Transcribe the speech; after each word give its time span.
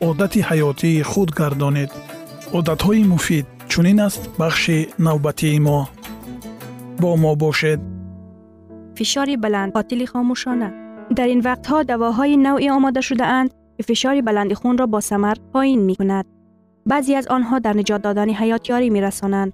одати 0.00 0.40
ҳаётии 0.48 1.02
худ 1.10 1.30
гардонед 1.40 1.90
одатҳои 2.58 3.02
муфид 3.12 3.46
чунин 3.70 3.98
аст 4.06 4.22
бахши 4.40 4.78
навбатии 5.06 5.58
мо 5.66 5.78
бо 7.02 7.10
мо 7.22 7.32
бошед 7.42 7.80
фишори 8.98 9.36
баланд 9.44 9.70
қотили 9.76 10.06
хомӯшона 10.12 10.68
дар 11.16 11.28
ин 11.34 11.40
вақтҳо 11.48 11.78
давоҳои 11.90 12.36
навъе 12.46 12.70
омода 12.78 13.02
шудаанд 13.08 13.50
ки 13.76 13.82
фишори 13.88 14.22
баланди 14.28 14.54
хунро 14.60 14.86
бо 14.94 15.00
самар 15.10 15.36
поин 15.52 15.80
мекунад 15.90 16.26
баъзе 16.90 17.12
аз 17.20 17.26
онҳо 17.36 17.56
дар 17.64 17.74
niҷот 17.80 18.00
додани 18.06 18.34
ҳаёт 18.40 18.62
ёрӣ 18.74 18.88
мерасонанд 18.96 19.50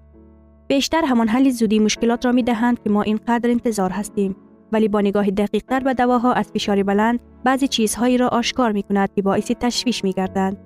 бештар 0.71 1.04
ҳамон 1.10 1.28
ҳалли 1.34 1.50
зудии 1.60 1.84
мушкилотро 1.87 2.31
медиҳанд 2.38 2.77
ки 2.83 2.88
мо 2.94 3.03
ин 3.12 3.19
қадр 3.28 3.49
интизор 3.56 3.91
ҳастем 3.99 4.33
ولی 4.75 4.89
با 4.89 5.01
نگاه 5.01 5.31
دقیقتر 5.31 5.81
به 5.81 5.95
دواها 5.95 6.33
از 6.33 6.51
فشار 6.55 6.83
بلند 6.83 7.21
بعضی 7.45 7.69
چیزهایی 7.69 8.19
را 8.19 8.29
آشکار 8.29 8.73
می 8.73 8.83
کند 8.83 9.15
که 9.15 9.23
باعث 9.23 9.51
تشویش 9.61 10.05
می 10.05 10.12
گردند. 10.12 10.57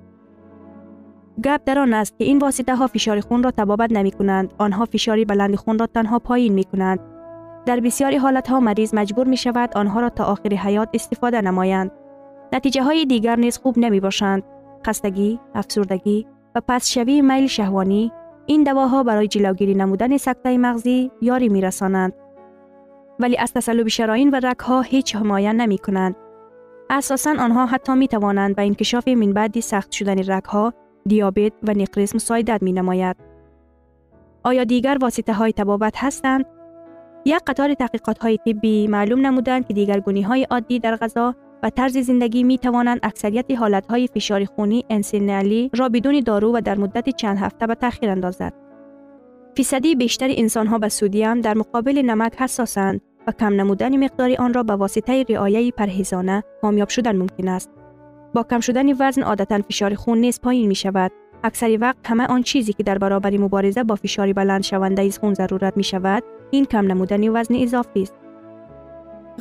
گپ 1.45 1.61
در 1.67 1.79
آن 1.79 1.95
است 1.95 2.19
که 2.19 2.25
این 2.25 2.39
واسطه 2.39 2.77
ها 2.77 2.87
فشار 2.87 3.21
خون 3.21 3.43
را 3.43 3.51
تبابت 3.51 3.93
نمی 3.93 4.11
کنند 4.11 4.55
آنها 4.59 4.85
فشار 4.85 5.25
بلند 5.25 5.55
خون 5.55 5.79
را 5.79 5.87
تنها 5.87 6.19
پایین 6.19 6.53
می 6.53 6.65
کنند 6.65 7.01
در 7.67 7.81
بسیاری 7.81 8.17
حالت 8.17 8.49
ها 8.49 8.61
مریض 8.61 8.95
مجبور 8.95 9.27
می 9.27 9.37
شود 9.37 9.71
آنها 9.77 10.01
را 10.01 10.09
تا 10.09 10.25
آخر 10.25 10.55
حیات 10.55 10.89
استفاده 10.95 11.41
نمایند. 11.41 11.91
نتیجه 12.53 12.83
های 12.83 13.05
دیگر 13.05 13.37
نیز 13.37 13.59
خوب 13.59 13.79
نمی 13.79 14.01
باشند 14.01 14.43
خستگی 14.87 15.41
افسردگی 15.55 16.27
و 16.55 16.61
پس 16.69 16.89
شوی 16.89 17.23
میل 17.23 17.47
شهوانی 17.47 18.13
این 18.47 18.63
دواها 18.63 19.03
برای 19.03 19.29
جلوگیری 19.29 19.75
نمودن 19.75 20.17
سکته 20.17 20.59
مغزی 20.59 21.11
یاری 21.23 21.49
می 21.49 21.61
رسانند 21.61 22.13
ولی 23.21 23.37
از 23.39 23.53
تسلوب 23.53 23.89
شراین 23.89 24.31
و 24.31 24.41
رگها 24.43 24.81
هیچ 24.81 25.17
حمایه 25.17 25.53
نمی 25.53 25.79
کنند. 25.79 26.17
اساسا 26.91 27.31
آنها 27.39 27.67
حتی 27.67 27.95
می 27.95 28.09
توانند 28.09 28.56
به 28.56 28.62
انکشاف 28.62 29.09
منبعدی 29.09 29.61
سخت 29.61 29.93
شدن 29.93 30.33
رگها، 30.33 30.75
دیابت 31.06 31.53
و 31.62 31.73
نقرس 31.73 32.15
مساعدت 32.15 32.62
می 32.62 32.73
نماید. 32.73 33.17
آیا 34.45 34.65
دیگر 34.65 34.99
واسطه 35.01 35.33
های 35.33 35.53
تبابت 35.53 35.95
هستند؟ 35.97 36.45
یک 37.25 37.41
قطار 37.47 37.75
تحقیقات 37.75 38.19
های 38.19 38.39
طبی 38.39 38.87
معلوم 38.87 39.27
نمودند 39.27 39.67
که 39.67 39.75
دیگرگونی 39.75 40.23
های 40.23 40.45
عادی 40.50 40.79
در 40.79 40.97
غذا 40.97 41.35
و 41.62 41.71
طرز 41.71 41.99
زندگی 41.99 42.43
می 42.43 42.59
توانند 42.59 43.00
اکثریت 43.03 43.50
حالت 43.50 43.87
های 43.87 44.06
فشار 44.06 44.45
خونی 44.45 44.85
انسینالی 44.91 45.71
را 45.75 45.89
بدون 45.89 46.21
دارو 46.21 46.56
و 46.56 46.61
در 46.61 46.79
مدت 46.79 47.09
چند 47.09 47.39
هفته 47.39 47.67
به 47.67 47.75
تاخیر 47.75 48.11
اندازد. 48.11 48.53
فیصدی 49.56 49.95
بیشتر 49.95 50.29
انسان 50.31 50.67
ها 50.67 50.79
به 50.79 50.89
سودیم 50.89 51.41
در 51.41 51.55
مقابل 51.55 51.99
نمک 51.99 52.35
حساسند 52.37 53.00
و 53.28 53.33
کم 53.33 53.55
نمودن 53.55 54.05
مقدار 54.05 54.31
آن 54.39 54.55
را 54.55 54.62
به 54.62 54.72
واسطه 54.72 55.25
رعایه 55.28 55.71
پرهیزانه 55.71 56.43
کامیاب 56.62 56.89
شدن 56.89 57.16
ممکن 57.16 57.49
است. 57.49 57.71
با 58.34 58.43
کم 58.43 58.61
شدن 58.61 58.93
وزن 58.99 59.22
عادتا 59.22 59.62
فشار 59.62 59.94
خون 59.94 60.19
نیز 60.19 60.41
پایین 60.41 60.69
می 60.69 60.75
شود. 60.75 61.12
اکثر 61.44 61.78
وقت 61.81 61.97
همه 62.05 62.27
آن 62.27 62.43
چیزی 62.43 62.72
که 62.72 62.83
در 62.83 62.99
برابر 62.99 63.37
مبارزه 63.37 63.84
با 63.84 63.94
فشار 63.94 64.33
بلند 64.33 64.62
شونده 64.62 65.03
از 65.03 65.19
خون 65.19 65.34
ضرورت 65.34 65.77
می 65.77 65.84
شود، 65.84 66.22
این 66.50 66.65
کم 66.65 66.87
نمودن 66.87 67.28
وزن 67.28 67.55
اضافی 67.55 68.03
است. 68.03 68.15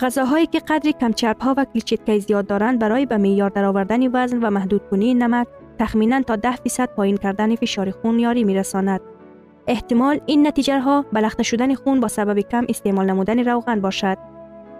غذاهایی 0.01 0.45
که 0.45 0.59
قدری 0.59 0.93
کم 0.93 1.11
چرب 1.11 1.39
ها 1.41 1.53
و 1.57 1.65
کلچیتکی 1.73 2.19
زیاد 2.19 2.47
دارند 2.47 2.79
برای 2.79 3.05
به 3.05 3.17
معیار 3.17 3.49
درآوردن 3.49 4.07
وزن 4.07 4.37
و 4.37 4.39
محدود 4.39 4.53
محدودکنی 4.53 5.13
نمک 5.13 5.47
تخمینا 5.79 6.21
تا 6.21 6.35
10 6.35 6.55
درصد 6.55 6.89
پایین 6.95 7.17
کردن 7.17 7.55
فشار 7.55 7.91
خون 7.91 8.19
یاری 8.19 8.43
میرساند 8.43 9.01
احتمال 9.67 10.19
این 10.25 10.47
نتیجه 10.47 10.79
ها 10.79 11.05
بلخته 11.13 11.43
شدن 11.43 11.75
خون 11.75 11.99
با 11.99 12.07
سبب 12.07 12.39
کم 12.39 12.65
استعمال 12.69 13.05
نمودن 13.05 13.39
روغن 13.39 13.81
باشد. 13.81 14.17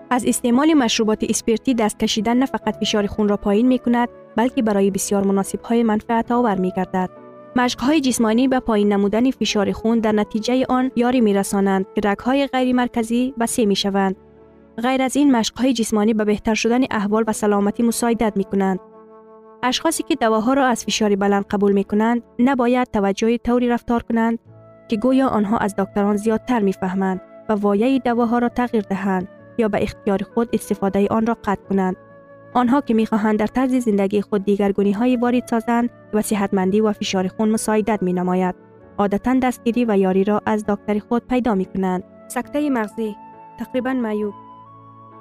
از 0.09 0.25
استعمال 0.25 0.74
مشروبات 0.74 1.24
اسپرتی 1.30 1.74
دست 1.74 2.00
کشیدن 2.00 2.38
نه 2.38 2.46
فقط 2.46 2.75
فشار 2.75 3.08
خون 3.08 3.30
را 3.30 3.38
پایین 3.38 3.68
می 3.68 3.80
کند 3.80 4.09
بلکه 4.36 4.62
برای 4.62 4.92
بسیار 4.92 5.24
مناسب 5.24 5.62
های 5.62 5.84
منفعت 5.84 6.31
آور 6.31 6.56
می 6.56 6.72
گردد. 6.78 7.09
مشق 7.56 7.80
های 7.80 8.02
جسمانی 8.02 8.47
به 8.47 8.59
پایین 8.59 8.94
نمودن 8.94 9.31
فشار 9.31 9.72
خون 9.72 10.00
در 10.00 10.12
نتیجه 10.12 10.66
آن 10.70 10.92
یاری 10.96 11.22
می 11.22 11.34
رسانند 11.34 11.86
که 11.96 12.02
رگ 12.03 12.20
های 12.20 12.47
غیر 12.47 12.76
مرکزی 12.76 13.34
بسیع 13.40 13.66
می 13.66 13.76
شوند. 13.76 14.16
غیر 14.84 15.02
از 15.02 15.16
این 15.16 15.31
مشق 15.31 15.59
های 15.59 15.74
جسمانی 15.74 16.14
به 16.14 16.26
بهتر 16.26 16.53
شدن 16.53 16.81
احوال 16.92 17.24
و 17.28 17.34
سلامتی 17.34 17.84
مساعدت 17.84 18.34
می 18.35 18.44
کنند. 18.44 18.79
اشخاصی 19.64 20.03
که 20.03 20.16
دواها 20.16 20.53
را 20.53 20.66
از 20.66 20.85
فشار 20.85 21.16
بلند 21.16 21.46
قبول 21.46 21.72
می 21.72 21.84
کنند 21.84 22.23
نباید 22.40 22.88
توجه 22.94 23.38
طوری 23.38 23.67
رفتار 23.67 24.03
کنند 24.03 24.40
ки 24.87 24.95
гӯё 25.03 25.28
онҳо 25.37 25.55
аз 25.66 25.72
докторон 25.79 26.17
зиёдтар 26.23 26.61
мефаҳманд 26.69 27.19
ва 27.47 27.55
вояи 27.63 27.97
давоҳоро 28.07 28.49
тағйир 28.59 28.85
диҳанд 28.91 29.25
ё 29.63 29.67
ба 29.73 29.78
ихтиёри 29.85 30.25
худ 30.31 30.47
истифодаи 30.57 31.07
онро 31.17 31.35
қатъ 31.45 31.63
кунанд 31.67 31.97
онҳо 32.59 32.79
ки 32.85 32.93
мехоҳанд 33.01 33.37
дар 33.41 33.51
тарзи 33.57 33.79
зиндагии 33.87 34.25
худ 34.28 34.41
дигаргуниҳое 34.49 35.17
ворид 35.23 35.45
созанд 35.51 35.87
ва 36.16 36.22
сиҳатмандӣ 36.29 36.79
ва 36.85 36.91
фишори 36.99 37.29
хун 37.35 37.49
мусоидат 37.55 38.01
менамояд 38.07 38.55
одатан 39.03 39.37
дастгирӣ 39.43 39.84
ва 39.89 39.95
ёриро 40.09 40.37
аз 40.51 40.59
доктори 40.72 41.01
худ 41.07 41.22
пайдо 41.31 41.51
мекунанд 41.61 42.03
сактаи 42.35 42.69
мағзӣ 42.78 43.07
тақрибан 43.59 43.97
маъюб 44.05 44.35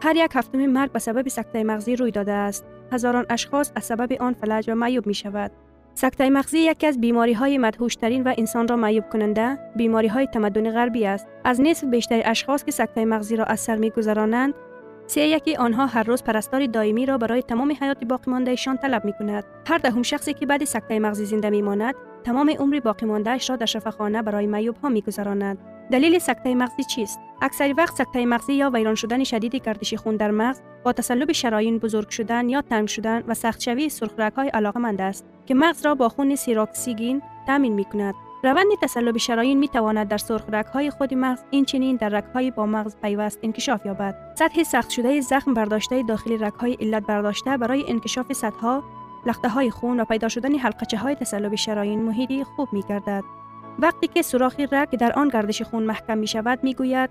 ҳар 0.04 0.16
як 0.26 0.32
ҳафтуми 0.38 0.66
марг 0.76 0.90
ба 0.92 1.00
сабаби 1.06 1.30
сактаи 1.38 1.64
мағзӣ 1.70 1.92
рӯй 2.00 2.12
додааст 2.18 2.62
ҳазорон 2.92 3.26
ашхос 3.34 3.66
аз 3.78 3.84
сабаби 3.90 4.16
он 4.26 4.32
фалаҷ 4.40 4.64
ва 4.70 4.76
маъюб 4.82 5.04
мешавад 5.12 5.50
сактаи 5.50 5.52
мағзӣ 5.52 5.54
яке 5.54 5.62
аз 5.62 5.64
бемориҳои 5.64 5.64
мадҳуштарин 5.64 5.64
ва 5.64 5.64
инсонро 5.64 5.65
سکته 5.98 6.30
مغزی 6.30 6.58
یکی 6.58 6.86
از 6.86 7.00
بیماری 7.00 7.32
های 7.32 7.58
مدهوشترین 7.58 8.22
و 8.22 8.34
انسان 8.38 8.68
را 8.68 8.76
معیوب 8.76 9.04
کننده 9.08 9.58
بیماری 9.76 10.08
های 10.08 10.26
تمدن 10.26 10.70
غربی 10.70 11.06
است. 11.06 11.26
از 11.44 11.60
نصف 11.60 11.84
بیشتر 11.84 12.22
اشخاص 12.24 12.64
که 12.64 12.70
سکته 12.70 13.04
مغزی 13.04 13.36
را 13.36 13.44
از 13.44 13.60
سر 13.60 13.76
میگذرانند، 13.76 14.54
سی 15.06 15.20
یکی 15.20 15.56
آنها 15.56 15.86
هر 15.86 16.02
روز 16.02 16.22
پرستار 16.22 16.66
دائمی 16.66 17.06
را 17.06 17.18
برای 17.18 17.42
تمام 17.42 17.72
حیات 17.80 18.04
باقی 18.04 18.30
ماندهشان 18.30 18.76
طلب 18.76 19.04
می 19.04 19.12
کند. 19.12 19.44
هر 19.66 19.78
دهم 19.78 20.02
شخصی 20.02 20.34
که 20.34 20.46
بعد 20.46 20.64
سکته 20.64 20.98
مغزی 20.98 21.24
زنده 21.24 21.50
می 21.50 21.62
ماند، 21.62 21.94
تمام 22.24 22.50
عمر 22.50 22.80
باقی 22.80 23.06
ماندهش 23.06 23.50
را 23.50 23.56
در 23.56 23.66
شفاخانه 23.66 24.22
برای 24.22 24.46
معیوب 24.46 24.76
ها 24.76 24.88
می 24.88 25.02
گذراند. 25.02 25.58
دلیل 25.90 26.18
سکته 26.18 26.54
مغزی 26.54 26.84
چیست؟ 26.84 27.20
اکثر 27.42 27.74
وقت 27.78 27.96
سکته 27.96 28.26
مغزی 28.26 28.52
یا 28.52 28.70
ویران 28.70 28.94
شدن 28.94 29.24
شدید 29.24 29.56
گردش 29.56 29.94
خون 29.94 30.16
در 30.16 30.30
مغز 30.30 30.60
با 30.84 30.92
تسلب 30.92 31.32
شرايین 31.32 31.78
بزرگ 31.78 32.08
شدن 32.08 32.48
یا 32.48 32.62
تنگ 32.62 32.88
شدن 32.88 33.24
و 33.26 33.34
سخت 33.34 33.60
شوی 33.60 33.88
سرخرگ 33.88 34.32
های 34.32 34.48
علاقمند 34.48 35.00
است 35.00 35.24
که 35.46 35.54
مغز 35.54 35.86
را 35.86 35.94
با 35.94 36.08
خون 36.08 36.36
سیراکسیگین 36.36 37.22
تامین 37.46 37.72
می 37.72 37.84
کند 37.84 38.14
روند 38.44 38.66
تسلب 38.82 39.16
شرايین 39.16 39.58
می 39.58 39.68
تواند 39.68 40.08
در 40.08 40.18
سرخ 40.18 40.44
های 40.72 40.90
خود 40.90 41.14
مغز 41.14 41.42
این 41.50 41.64
چنین 41.64 41.96
در 41.96 42.24
های 42.34 42.50
با 42.50 42.66
مغز 42.66 42.96
پیوست 43.02 43.38
انکشاف 43.42 43.86
یابد. 43.86 44.34
سطح 44.38 44.62
سخت 44.62 44.90
شده 44.90 45.20
زخم 45.20 45.54
برداشته 45.54 46.02
داخل 46.02 46.50
های 46.60 46.76
علت 46.80 47.06
برداشته 47.06 47.56
برای 47.56 47.84
انکشاف 47.88 48.32
سطح 48.32 48.80
لخته 49.26 49.48
های 49.48 49.70
خون 49.70 50.00
و 50.00 50.04
پیدا 50.04 50.28
شدن 50.28 50.54
حلقچه 50.54 50.96
های 50.98 51.14
تسلب 51.14 51.54
شرايین 51.54 52.02
محیطی 52.02 52.44
خوب 52.44 52.68
می 52.72 52.82
گردد 52.88 53.22
وقتی 53.78 54.06
که 54.06 54.22
سوراخ 54.22 54.60
رگ 54.72 54.90
در 54.90 55.12
آن 55.12 55.28
گردش 55.28 55.62
خون 55.62 55.82
محکم 55.82 56.18
می 56.18 56.26
شود 56.26 56.58
می 56.62 56.74
گوید 56.74 57.10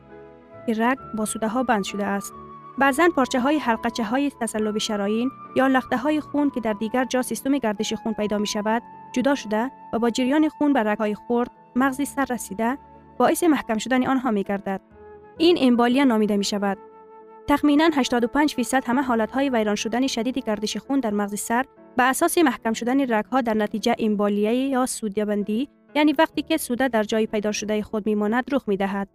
که 0.68 0.74
رگ 0.78 0.98
با 1.18 1.26
سوده 1.26 1.48
ها 1.48 1.64
بند 1.64 1.84
شده 1.84 2.06
است 2.06 2.34
بعضا 2.78 3.10
پارچه 3.16 3.40
های 3.40 3.58
حلقچه 3.58 4.04
های 4.04 4.32
تسلب 4.42 4.78
شرايین 4.78 5.32
یا 5.56 5.68
لخته 5.68 5.98
های 5.98 6.22
خون 6.22 6.50
که 6.50 6.60
در 6.60 6.74
دیگر 6.74 7.06
جا 7.06 7.22
سیستم 7.22 7.58
گردش 7.58 7.94
خون 7.94 8.14
پیدا 8.14 8.38
می 8.38 8.48
شود 8.48 8.84
جدا 9.14 9.36
شده 9.36 9.72
و 9.94 10.00
با 10.00 10.10
جریان 10.10 10.50
خون 10.50 10.74
به 10.74 10.84
رگهای 10.84 11.16
خرد 11.16 11.52
مغزی 11.76 12.06
سر 12.06 12.26
رسیده 12.30 12.78
باعث 13.18 13.44
محکم 13.44 13.78
شدن 13.78 14.08
آنها 14.08 14.32
می 14.32 14.44
گردد. 14.44 14.82
این 15.38 15.58
امبالیا 15.62 16.04
نامیده 16.04 16.38
می 16.38 16.44
شود. 16.44 16.78
تخمینا 17.48 17.90
85 17.94 18.54
فیصد 18.54 18.84
همه 18.86 19.02
حالت 19.02 19.32
های 19.32 19.50
ویران 19.50 19.76
شدن 19.76 20.08
شدید 20.08 20.40
گردش 20.40 20.78
خون 20.78 21.00
در 21.00 21.14
مغز 21.14 21.40
سر 21.40 21.66
به 21.98 22.04
اساس 22.04 22.38
محکم 22.38 22.74
شدن 22.74 23.14
رگها 23.14 23.42
در 23.42 23.54
نتیجه 23.54 23.96
امبالیه 24.00 24.54
یا 24.54 24.86
سودیابندی 24.86 25.70
یعنی 25.96 26.14
وقتی 26.20 26.42
که 26.42 26.58
سوده 26.58 26.88
در 26.88 27.04
جای 27.04 27.28
پیدا 27.28 27.52
شده 27.52 27.82
خود 27.82 28.06
میماند 28.06 28.44
رخ 28.52 28.68
می 28.68 28.78
دهد. 28.78 29.10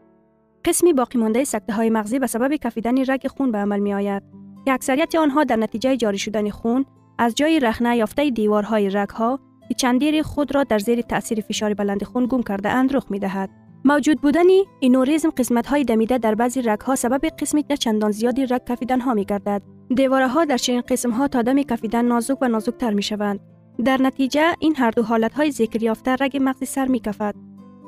قسمی 0.64 0.92
باقی 0.92 1.18
مانده 1.18 1.44
سکته 1.44 1.72
های 1.72 1.90
مغزی 1.90 2.18
به 2.18 2.26
سبب 2.26 2.56
کفیدن 2.56 2.94
رگ 3.08 3.26
خون 3.26 3.52
به 3.52 3.58
عمل 3.58 3.78
می 3.78 3.94
آید 3.94 4.22
که 4.64 4.72
اکثریت 4.72 5.14
آنها 5.14 5.44
در 5.44 5.56
نتیجه 5.56 5.96
جاری 5.96 6.18
شدن 6.18 6.50
خون 6.50 6.84
از 7.18 7.34
جای 7.34 7.60
رخنه 7.60 7.96
یافته 7.96 8.30
دیوارهای 8.30 8.90
رگها 8.90 9.40
که 9.68 9.74
چندیر 9.74 10.22
خود 10.22 10.54
را 10.54 10.64
در 10.64 10.78
زیر 10.78 11.00
تاثیر 11.00 11.40
فشار 11.40 11.74
بلند 11.74 12.04
خون 12.04 12.26
گم 12.26 12.42
کرده 12.42 12.68
اند 12.68 12.96
رخ 12.96 13.10
می 13.10 13.18
دهد. 13.18 13.50
موجود 13.84 14.20
بودن 14.20 14.46
اینوریزم 14.80 15.30
قسمت 15.30 15.66
های 15.66 15.84
دمیده 15.84 16.18
در 16.18 16.34
بعضی 16.34 16.62
رگ 16.62 16.80
ها 16.80 16.94
سبب 16.94 17.24
قسمی 17.24 17.62
که 17.62 17.76
چندان 17.76 18.10
زیادی 18.10 18.46
رگ 18.46 18.64
کفیدن 18.68 19.00
ها 19.00 19.14
می 19.14 19.24
گردد. 19.24 19.62
دیواره 19.94 20.28
ها 20.28 20.44
در 20.44 20.56
چنین 20.56 20.80
قسم 20.80 21.10
ها 21.10 21.28
تا 21.28 21.42
دم 21.42 21.62
کفیدن 21.62 22.04
نازک 22.04 22.42
و 22.42 22.48
نازکتر 22.48 22.90
می 22.90 23.02
شوند. 23.02 23.40
در 23.84 24.02
نتیجه 24.02 24.54
این 24.58 24.76
هر 24.76 24.90
دو 24.90 25.02
حالت 25.02 25.34
های 25.34 25.50
ذکر 25.50 25.82
یافته 25.82 26.16
رگ 26.20 26.38
مغزی 26.40 26.66
سر 26.66 26.86
می 26.86 27.00
کفد. 27.00 27.34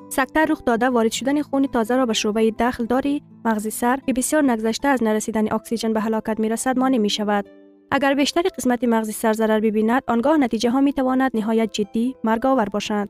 سکته 0.09 0.45
رخ 0.45 0.65
داده 0.65 0.91
وارد 0.91 1.13
شدن 1.13 1.43
خون 1.43 1.67
تازه 1.67 1.97
را 1.97 2.07
به 2.07 2.13
شعبه 2.13 2.51
داخل 2.51 2.85
داری 2.85 3.23
مغزی 3.45 3.71
سر 3.71 3.97
که 4.07 4.13
بسیار 4.13 4.51
نگذشته 4.51 4.89
از 4.89 5.03
نرسیدن 5.03 5.53
اکسیژن 5.53 5.93
به 5.93 6.01
هلاکت 6.01 6.41
می 6.41 6.49
رسد 6.49 6.79
مانع 6.79 6.99
می 6.99 7.11
شود. 7.11 7.47
اگر 7.95 8.15
بیشتر 8.15 8.43
قسمت 8.43 8.85
مغزی 8.85 9.13
سر 9.13 9.33
ضرر 9.33 9.61
ببیند 9.61 10.03
آنگاه 10.09 10.37
نتیجه 10.37 10.71
ها 10.71 10.81
می 10.81 10.93
تواند 10.93 11.31
نهایت 11.35 11.73
جدی 11.73 12.17
مرگ 12.25 12.47
آور 12.47 12.65
باشند 12.65 13.09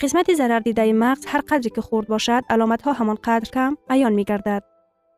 قسمت 0.00 0.34
ضرر 0.34 0.58
دیده 0.58 0.92
مغز 0.92 1.24
هر 1.26 1.40
قدری 1.40 1.70
که 1.70 1.80
خورد 1.80 2.08
باشد 2.08 2.42
علامت 2.50 2.82
ها 2.82 2.92
همان 2.92 3.18
قدر 3.24 3.50
کم 3.50 3.76
عیان 3.90 4.12
می 4.12 4.24
گردد 4.24 4.62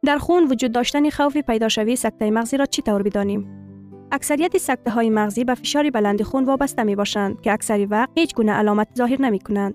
در 0.05 0.19
خون 0.19 0.45
وجود 0.45 0.73
داشتن 0.73 1.11
خوف 1.11 1.37
پیدا 1.37 1.69
شوی 1.69 1.97
سکته 1.97 2.31
مغزی 2.31 2.57
را 2.57 2.67
چی 2.67 2.83
طور 2.83 3.03
بدانیم 3.03 3.72
اکثریت 4.13 4.59
سکته 4.59 4.91
های 4.91 5.11
مغزی 5.11 5.45
به 5.45 5.55
فشار 5.55 5.91
بلند 5.91 6.23
خون 6.23 6.45
وابسته 6.45 6.83
می 6.83 6.97
باشند 6.97 7.41
که 7.41 7.53
اکثری 7.53 7.87
وقت 7.87 8.11
هیچ 8.15 8.35
گونه 8.35 8.53
علامت 8.53 8.89
ظاهر 8.97 9.23
نمی 9.23 9.39
کنند 9.39 9.75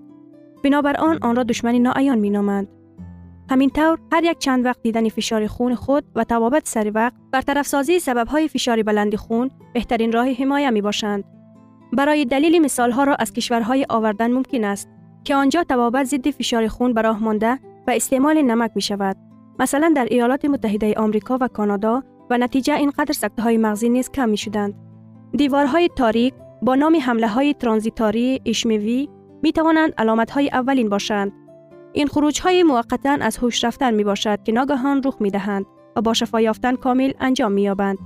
بنابر 0.64 0.98
آن 0.98 1.18
آن 1.22 1.36
را 1.36 1.44
دشمنی 1.44 1.80
ناعیان 1.80 2.20
می 2.20 2.30
نامند 2.30 2.68
همین 3.50 3.70
طور 3.70 4.00
هر 4.12 4.24
یک 4.24 4.38
چند 4.38 4.66
وقت 4.66 4.82
دیدن 4.82 5.10
فشار 5.10 5.48
خون 5.48 5.76
خود 5.76 6.04
و 6.16 6.24
توابط 6.24 6.68
سری 6.68 6.90
وقت 6.90 7.14
برطرف 7.32 7.68
سازی 7.68 8.00
سبب 8.00 8.28
های 8.28 8.48
فشار 8.48 8.84
بلند 8.84 9.16
خون 9.16 9.52
بهترین 9.74 10.12
راه 10.12 10.32
حمایه 10.32 10.70
می 10.70 10.82
باشند. 10.82 11.24
برای 11.94 12.26
دلیل 12.26 12.62
مثال 12.62 12.92
ها 12.92 13.04
را 13.04 13.16
از 13.16 13.34
کشورهای 13.34 13.86
آوردن 13.90 14.32
ممکن 14.32 14.64
است 14.64 14.90
که 15.24 15.36
آنجا 15.36 15.64
توابط 15.64 16.06
ضد 16.06 16.30
فشار 16.30 16.68
خون 16.68 16.94
براه 16.94 17.24
مانده 17.24 17.60
و 17.88 17.92
استعمال 17.92 18.42
نمک 18.42 18.72
می 18.76 18.82
شود. 18.82 19.18
مثلا 19.60 19.94
در 19.96 20.08
ایالات 20.12 20.46
متحده 20.46 20.94
آمریکا 20.94 21.38
و 21.42 21.48
کانادا 21.48 22.04
و 22.30 22.38
نتیجه 22.38 22.74
اینقدر 22.74 23.14
سکته 23.14 23.58
مغزی 23.58 23.90
نیز 23.90 24.10
کم 24.10 24.30
می 24.30 24.38
شدند. 24.38 24.74
دیوارهای 25.38 25.90
تاریک 25.96 26.34
با 26.62 26.76
نام 26.76 26.96
حمله 26.96 27.28
های 27.28 27.54
ترانزیتاری 27.54 28.42
اشمیوی 28.46 29.10
می 29.44 29.52
توانند 29.52 29.94
علامت 29.98 30.32
های 30.32 30.50
اولین 30.50 30.90
باشند 30.90 31.32
این 31.94 32.08
خروج 32.08 32.42
های 32.42 32.64
موقتا 32.64 33.18
از 33.22 33.38
هوش 33.38 33.64
رفتن 33.64 33.94
می 33.94 34.04
باشد 34.04 34.44
که 34.44 34.52
ناگهان 34.52 35.02
رخ 35.06 35.18
می 35.20 35.32
دهند 35.32 35.66
و 35.96 36.02
با 36.02 36.14
شفا 36.14 36.42
یافتن 36.42 36.76
کامل 36.76 37.12
انجام 37.20 37.52
می 37.52 37.62
یابند. 37.62 37.98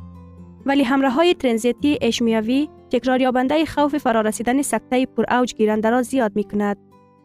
ولی 0.66 0.84
همراه 0.84 1.14
های 1.14 1.34
ترنزیتی 1.34 1.98
اشمیوی 2.02 2.70
تکرار 2.92 3.22
یابنده 3.22 3.66
خوف 3.66 3.98
فرارسیدن 3.98 4.62
سکته 4.62 5.06
پر 5.06 5.34
اوج 5.34 5.56
گیرنده 5.56 5.90
را 5.90 6.02
زیاد 6.02 6.36
می 6.36 6.44
کند. 6.44 6.78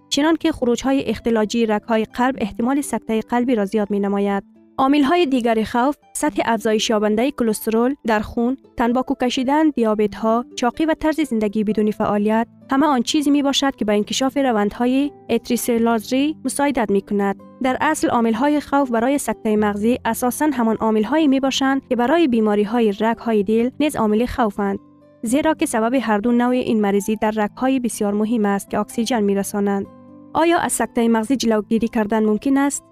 چنان 0.09 0.37
که 0.37 0.53
خروج 0.53 0.83
های 0.83 1.05
اختلاجی 1.05 1.67
رگ 1.67 1.83
های 1.83 2.05
قلب 2.05 2.35
احتمال 2.39 2.81
سکته 2.81 3.21
قلبی 3.21 3.55
را 3.55 3.65
زیاد 3.65 3.91
می 3.91 4.01
نماید. 4.01 4.56
عامل 4.79 5.03
های 5.03 5.27
دیگر 5.27 5.65
خوف 5.65 5.97
سطح 6.13 6.43
افزایش 6.45 6.91
یابنده 6.91 7.31
کلسترول 7.31 7.95
در 8.07 8.21
خون، 8.21 8.57
تنباکو 8.77 9.15
کشیدن، 9.15 9.71
دیابت 9.71 10.15
ها، 10.15 10.45
چاقی 10.57 10.85
و 10.85 10.95
طرز 10.95 11.21
زندگی 11.21 11.65
بدون 11.65 11.91
فعالیت 11.91 12.47
همه 12.71 12.87
آن 12.87 13.03
چیزی 13.03 13.31
می 13.31 13.43
باشد 13.43 13.77
که 13.77 13.85
به 13.85 13.93
انکشاف 13.93 14.37
روندهای 14.37 15.13
اتریسلازری 15.31 16.37
مساعدت 16.45 16.91
می 16.91 17.01
کند. 17.01 17.37
در 17.63 17.77
اصل 17.81 18.09
عامل 18.09 18.33
های 18.33 18.61
خوف 18.61 18.91
برای 18.91 19.19
سکته 19.19 19.57
مغزی 19.57 19.99
اساسا 20.05 20.51
همان 20.53 20.77
عامل 20.77 21.05
هایی 21.05 21.29
می 21.29 21.41
باشند 21.41 21.89
که 21.89 21.97
برای 21.97 22.29
بیماری 22.29 22.63
های 22.63 22.93
رگ 23.01 23.19
های 23.19 23.43
دل 23.43 23.71
نیز 23.81 23.97
عامل 23.97 24.27
خوفند. 24.27 24.79
زیرا 25.23 25.55
که 25.55 25.67
سبب 25.67 25.95
هر 25.95 26.19
دو 26.19 26.33
نوع 26.33 26.55
این 26.55 26.81
مریضی 26.81 27.17
در 27.17 27.31
رگ 27.31 27.51
های 27.57 27.81
بسیار 27.81 28.15
مهم 28.15 28.45
است 28.45 28.71
که 28.71 28.79
اکسیژن 28.79 29.23
می 29.23 29.35
رسانند. 29.35 29.87
آیا 30.35 30.59
از 30.59 30.73
سکته 30.73 31.09
مغزی 31.09 31.37
جلوگیری 31.37 31.89
کردن 31.89 32.25
ممکن 32.25 32.59
است؟ 32.59 32.85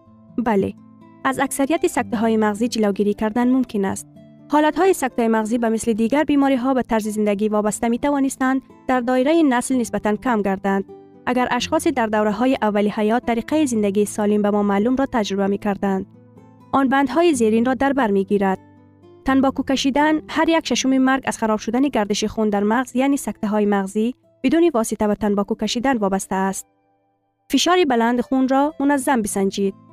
بله. 0.44 0.83
از 1.24 1.38
اکثریت 1.38 1.86
سکته 1.86 2.16
های 2.16 2.36
مغزی 2.36 2.68
جلوگیری 2.68 3.14
کردن 3.14 3.48
ممکن 3.48 3.84
است. 3.84 4.06
حالت 4.50 4.78
های 4.78 4.92
سکته 4.92 5.28
مغزی 5.28 5.58
به 5.58 5.68
مثل 5.68 5.92
دیگر 5.92 6.24
بیماری 6.24 6.54
ها 6.54 6.74
به 6.74 6.82
طرز 6.82 7.08
زندگی 7.08 7.48
وابسته 7.48 7.88
می 7.88 7.98
توانستند 7.98 8.62
در 8.88 9.00
دایره 9.00 9.42
نسل 9.42 9.76
نسبتا 9.76 10.16
کم 10.16 10.42
گردند. 10.42 10.84
اگر 11.26 11.48
اشخاص 11.50 11.86
در 11.88 12.06
دوره 12.06 12.30
های 12.30 12.58
اولی 12.62 12.88
حیات 12.88 13.26
طریقه 13.26 13.66
زندگی 13.66 14.04
سالم 14.04 14.42
به 14.42 14.50
ما 14.50 14.62
معلوم 14.62 14.96
را 14.96 15.06
تجربه 15.06 15.46
می 15.46 15.58
کردند. 15.58 16.06
آن 16.72 16.88
بندهای 16.88 17.34
زیرین 17.34 17.64
را 17.64 17.74
در 17.74 17.92
بر 17.92 18.10
می 18.10 18.24
گیرد. 18.24 18.58
تنباکو 19.24 19.62
کشیدن 19.62 20.20
هر 20.28 20.48
یک 20.48 20.66
ششم 20.66 20.98
مرگ 20.98 21.22
از 21.26 21.38
خراب 21.38 21.58
شدن 21.58 21.82
گردش 21.82 22.24
خون 22.24 22.50
در 22.50 22.62
مغز 22.62 22.96
یعنی 22.96 23.16
سکته 23.16 23.46
های 23.46 23.66
مغزی 23.66 24.14
بدون 24.42 24.70
واسطه 24.74 25.06
به 25.06 25.14
تنباکو 25.14 25.54
کشیدن 25.54 25.96
وابسته 25.96 26.34
است. 26.34 26.66
فشار 27.50 27.84
بلند 27.84 28.20
خون 28.20 28.48
را 28.48 28.74
منظم 28.80 29.22
بسنجید. 29.22 29.83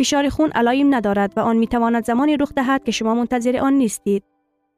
فشار 0.00 0.28
خون 0.28 0.50
علایم 0.50 0.94
ندارد 0.94 1.32
و 1.36 1.40
آن 1.40 1.56
می 1.56 1.66
تواند 1.66 2.04
زمانی 2.04 2.36
رخ 2.36 2.52
دهد 2.56 2.84
که 2.84 2.92
شما 2.92 3.14
منتظر 3.14 3.56
آن 3.56 3.72
نیستید. 3.72 4.24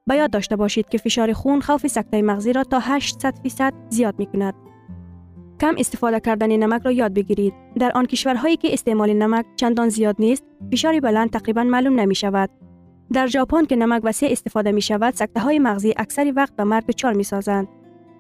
باید 0.07 0.21
یاد 0.21 0.31
داشته 0.31 0.57
باشید 0.57 0.89
که 0.89 0.99
فشار 0.99 1.33
خون 1.33 1.61
خوف 1.61 1.87
سکته 1.87 2.23
مغزی 2.23 2.53
را 2.53 2.65
تا 2.65 2.79
800 2.79 3.35
فیصد 3.43 3.73
زیاد 3.89 4.15
می 4.19 4.27
کند. 4.27 4.55
کم 5.61 5.75
استفاده 5.79 6.21
کردن 6.21 6.57
نمک 6.57 6.83
را 6.83 6.93
یاد 6.93 7.15
بگیرید. 7.15 7.55
در 7.79 7.93
آن 7.95 8.07
کشورهایی 8.07 8.57
که 8.57 8.73
استعمال 8.73 9.13
نمک 9.13 9.47
چندان 9.57 9.89
زیاد 9.89 10.17
نیست، 10.19 10.45
فشار 10.73 11.01
بلند 11.01 11.31
تقریبا 11.31 11.65
معلوم 11.65 12.01
نمی 12.01 12.15
شود. 12.15 12.51
در 13.13 13.27
ژاپن 13.27 13.65
که 13.65 13.77
نمک 13.77 14.01
وسیع 14.05 14.33
استفاده 14.33 14.73
می 14.73 14.83
شود، 14.83 15.15
سکته 15.15 15.41
های 15.41 15.59
مغزی 15.59 15.95
اکثری 15.97 16.31
وقت 16.31 16.57
به 16.57 16.65
مرگ 16.65 16.91
چار 16.91 17.13
می 17.13 17.25
سازند. 17.25 17.69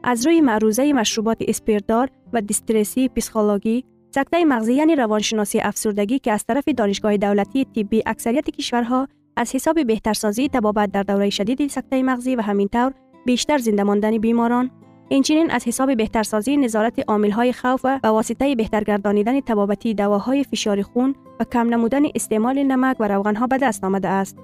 از 0.04 0.26
روی 0.26 0.40
معروضه 0.40 0.92
مشروبات 0.92 1.38
اسپیردار 1.40 2.09
و 2.32 2.40
دیسترسی 2.40 3.09
پسیخولوژی 3.09 3.85
سکته 4.14 4.45
مغزی 4.45 4.75
یعنی 4.75 4.97
روانشناسی 4.97 5.61
افسردگی 5.61 6.19
که 6.19 6.33
از 6.33 6.45
طرف 6.45 6.69
دانشگاه 6.69 7.16
دولتی 7.16 7.64
طبی 7.64 8.02
اکثریت 8.07 8.50
کشورها 8.50 9.09
از 9.37 9.54
حساب 9.54 9.87
بهترسازی 9.87 10.49
تبابت 10.49 10.92
در 10.92 11.02
دوره 11.02 11.31
شدید 11.31 11.66
سکته 11.66 12.02
مغزی 12.02 12.37
و 12.37 12.40
همینطور 12.40 12.92
بیشتر 13.26 13.59
زنده 13.59 13.83
ماندن 13.83 14.19
بیماران 14.19 14.71
اینچنین 15.09 15.50
از 15.50 15.69
حساب 15.69 15.97
بهترسازی 15.97 16.57
نظارت 16.57 17.11
های 17.11 17.52
خوف 17.52 17.81
و 17.85 17.99
به 18.02 18.09
واسطه 18.09 18.54
بهترگردانیدن 18.54 19.40
تبابتی 19.40 19.95
دواهای 19.95 20.45
فشار 20.45 20.83
خون 20.83 21.14
و 21.40 21.45
کم 21.45 21.69
نمودن 21.69 22.02
استعمال 22.14 22.62
نمک 22.62 22.97
و 23.00 23.09
روغنها 23.09 23.47
به 23.47 23.59
دست 23.59 23.85
آمده 23.85 24.09
است. 24.09 24.38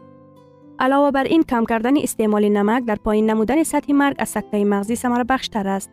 علاوه 0.79 1.11
بر 1.11 1.25
این 1.25 1.43
کم 1.43 1.65
کردن 1.65 1.97
استعمال 1.97 2.49
نمک 2.49 2.85
در 2.85 2.97
پایین 2.97 3.31
نمودن 3.31 3.63
سطح 3.63 3.93
مرگ 3.93 4.17
از 4.19 4.29
سکته 4.29 4.65
مغزی 4.65 4.97
ثمره 4.97 5.25
بخشتر 5.25 5.69
است. 5.69 5.91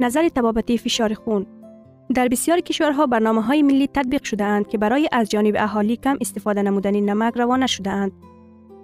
نظر 0.00 0.28
تبابتی 0.28 0.78
فشار 0.78 1.14
خون 1.14 1.46
در 2.14 2.28
بسیاری 2.28 2.62
کشورها 2.62 3.06
برنامه 3.06 3.42
های 3.42 3.62
ملی 3.62 3.86
تطبیق 3.86 4.22
شده 4.22 4.44
اند 4.44 4.68
که 4.68 4.78
برای 4.78 5.08
از 5.12 5.30
جانب 5.30 5.54
اهالی 5.58 5.96
کم 5.96 6.16
استفاده 6.20 6.62
نمودن 6.62 6.90
نمک 6.90 7.36
روانه 7.36 7.66
شده 7.66 7.90
اند. 7.90 8.12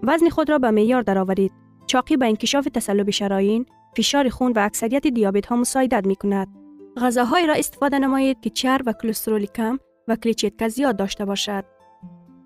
وزن 0.03 0.29
خود 0.29 0.51
را 0.51 0.59
به 0.59 0.71
معیار 0.71 1.03
درآورید. 1.03 1.53
چاقی 1.87 2.17
به 2.17 2.27
انکشاف 2.27 2.65
تسلب 2.75 3.11
شرايين، 3.11 3.67
فشار 3.97 4.29
خون 4.29 4.53
و 4.53 4.59
اکثریت 4.59 5.07
دیابت 5.07 5.47
ها 5.47 5.57
مساعدت 5.57 6.07
می 6.07 6.17
کند. 6.17 6.49
غذاهایی 6.97 7.47
را 7.47 7.55
استفاده 7.55 7.99
نمایید 7.99 8.41
که 8.41 8.51
چرب 8.51 8.83
و 8.87 8.93
کلسترول 8.93 9.47
کم 9.47 9.79
و 10.09 10.17
کلیچیتکا 10.17 10.69
زیاد 10.69 10.97
داشته 10.97 11.25
باشد. 11.25 11.65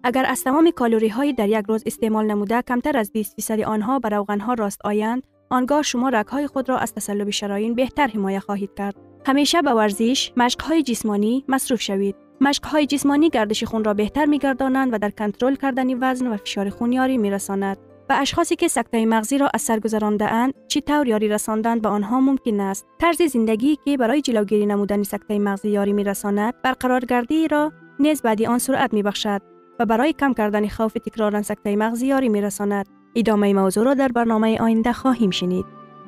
اگر 0.05 0.25
از 0.29 0.45
تمام 0.45 0.71
کالوری 0.71 1.09
های 1.09 1.33
در 1.33 1.49
یک 1.49 1.65
روز 1.69 1.83
استعمال 1.87 2.27
نموده 2.27 2.63
کمتر 2.63 2.99
از 2.99 3.13
20 3.13 3.37
درصد 3.37 3.61
آنها 3.61 3.99
بر 3.99 4.11
روغن 4.11 4.41
ها 4.41 4.55
راست 4.55 4.81
آیند 4.85 5.27
آنگاه 5.51 5.83
شما 5.83 6.09
رگ 6.09 6.27
های 6.27 6.47
خود 6.47 6.69
را 6.69 6.79
از 6.79 6.95
تسلب 6.95 7.31
شرايین 7.31 7.75
بهتر 7.75 8.07
حمایه 8.07 8.41
خواهید 8.41 8.71
کرد 8.77 9.14
همیشه 9.27 9.63
به 9.63 9.71
ورزش 9.71 10.33
مشق 10.37 10.63
های 10.63 10.83
جسمانی 10.83 11.45
مصروف 11.49 11.81
شوید. 11.81 12.17
مشق 12.41 12.67
های 12.67 12.87
جسمانی 12.87 13.31
گردش 13.31 13.65
خون 13.65 13.85
را 13.85 13.95
بهتر 13.95 14.25
میگردانند 14.25 14.95
و 14.95 14.99
در 14.99 15.11
کنترل 15.11 15.55
کردن 15.55 15.87
وزن 16.01 16.27
و 16.27 16.37
فشار 16.37 16.71
خون 16.71 16.93
یاری 16.93 17.19
میرساند. 17.19 17.77
و 18.11 18.17
اشخاصی 18.21 18.57
که 18.57 18.69
سکته 18.69 19.07
مغزی 19.07 19.39
را 19.39 19.51
از 19.55 19.63
سر 19.63 19.79
گذرانده 19.79 20.33
اند 20.33 20.55
چی 20.69 20.81
طور 20.81 21.09
یاری 21.09 21.29
رساندن 21.29 21.79
به 21.79 21.89
آنها 21.89 22.21
ممکن 22.21 22.61
است. 22.61 22.87
طرز 23.01 23.23
زندگی 23.23 23.79
که 23.85 23.97
برای 23.97 24.21
جلوگیری 24.21 24.67
نمودن 24.67 25.03
سکته 25.03 25.39
مغزی 25.39 25.71
یاری 25.71 25.93
میرساند 25.93 26.55
برقرارگردی 26.63 27.49
را 27.49 27.73
نیز 28.01 28.23
بعدی 28.23 28.47
آن 28.47 28.59
سرعت 28.59 28.95
میبخشد 28.95 29.43
و 29.79 29.87
برای 29.87 30.13
کم 30.13 30.33
کردن 30.33 30.69
خوف 30.69 30.93
تکرار 30.93 31.43
سکته 31.43 31.77
مغزی 31.77 32.07
یاری 32.07 32.29
میرساند. 32.29 32.87
ادامه 33.17 33.55
موضوع 33.55 33.85
را 33.85 33.95
در 33.95 34.09
برنامه 34.09 34.61
آینده 34.61 34.93
خواهیم 34.93 35.31
شنید. 35.31 35.65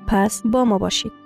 پس 0.07 0.43
با 0.45 0.65
ما 0.65 0.79
باشید. 0.79 1.26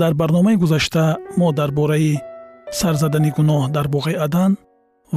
дар 0.00 0.12
барномаи 0.20 0.56
гузашта 0.62 1.04
мо 1.38 1.48
дар 1.58 1.70
бораи 1.78 2.14
сарзадани 2.80 3.30
гуноҳ 3.36 3.62
дар 3.76 3.86
боғи 3.94 4.14
адан 4.26 4.52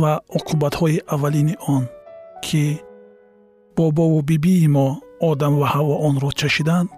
ва 0.01 0.11
оқубатҳои 0.37 1.03
аввалини 1.13 1.55
он 1.75 1.83
ки 2.45 2.63
бобову 3.77 4.19
бибии 4.29 4.67
мо 4.75 4.87
одам 5.29 5.53
ва 5.61 5.67
ҳаво 5.73 5.93
онро 6.07 6.29
чашиданд 6.39 6.89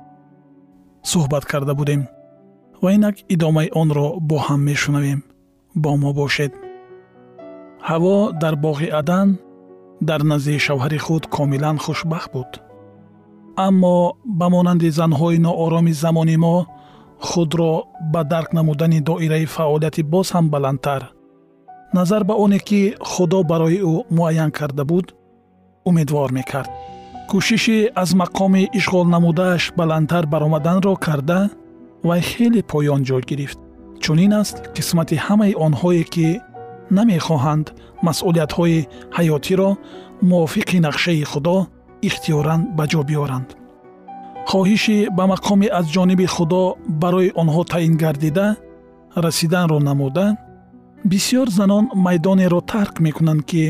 суҳбат 1.12 1.44
карда 1.51 1.74
будем 1.80 2.01
ва 2.82 2.89
инак 2.96 3.15
идомаи 3.34 3.70
онро 3.82 4.08
бо 4.30 4.38
ҳам 4.46 4.62
мешунавем. 4.70 5.20
Бо 5.84 5.92
мо 6.01 6.10
бошед. 6.20 6.51
Ҳаво 7.88 8.15
дар 8.42 8.56
боғи 8.65 8.88
адан 9.00 9.27
дар 10.10 10.22
назди 10.32 10.56
шавҳари 10.65 11.00
худ 11.06 11.24
комилан 11.36 11.77
хушбахт 11.86 12.30
буд. 12.34 12.51
Аммо 13.68 13.96
ба 14.39 14.48
монанди 14.54 14.89
занҳои 15.00 15.38
ноороми 15.46 15.94
замони 16.04 16.38
мо 16.46 16.56
худро 17.19 17.84
ба 18.13 18.24
дарк 18.24 18.53
намудани 18.53 19.01
доираи 19.01 19.45
фаъолияти 19.45 20.03
боз 20.03 20.31
ҳам 20.31 20.50
баландтар. 20.50 21.12
Назар 21.93 22.24
ба 22.24 22.34
оне 22.34 22.60
ки 22.60 22.95
худо 23.00 23.43
барои 23.43 23.79
ӯ 23.81 24.05
муайян 24.12 24.51
карда 24.51 24.86
буд 24.86 25.15
умедвор 25.86 26.31
мекард. 26.31 26.69
Кӯшиши 27.29 27.77
аз 27.95 28.10
мақоми 28.22 28.69
ишғол 28.79 29.05
намудааш 29.15 29.63
баландтар 29.77 30.25
баромаданро 30.34 30.95
карда 30.95 31.50
вай 32.03 32.22
хеле 32.22 32.62
поён 32.72 33.01
ҷой 33.07 33.24
гирифт. 33.29 33.60
Чунин 34.03 34.34
аст 34.41 34.55
қисмати 34.75 35.15
ҳамаи 35.25 35.53
онҳое 35.65 36.03
ки 36.13 36.27
намехоҳанд 36.98 37.67
масъулиятҳои 38.05 38.88
ҳаётиро 39.17 39.69
мувофиқи 40.29 40.77
нақшаи 40.88 41.24
худо 41.31 41.57
ихтиёран 42.07 42.62
ба 42.77 42.84
ҷо 42.91 43.01
биёранд 43.10 43.50
хоҳиши 44.52 44.98
ба 45.18 45.24
мақоми 45.34 45.68
аз 45.80 45.86
ҷониби 45.96 46.28
худо 46.36 46.64
барои 47.02 47.34
онҳо 47.42 47.62
таъин 47.74 47.94
гардида 48.04 48.48
расиданро 49.25 49.78
намуда 49.90 50.28
бисьёр 51.12 51.48
занон 51.60 51.86
майдонеро 52.06 52.60
тарк 52.72 52.96
мекунанд 53.06 53.42
ки 53.50 53.66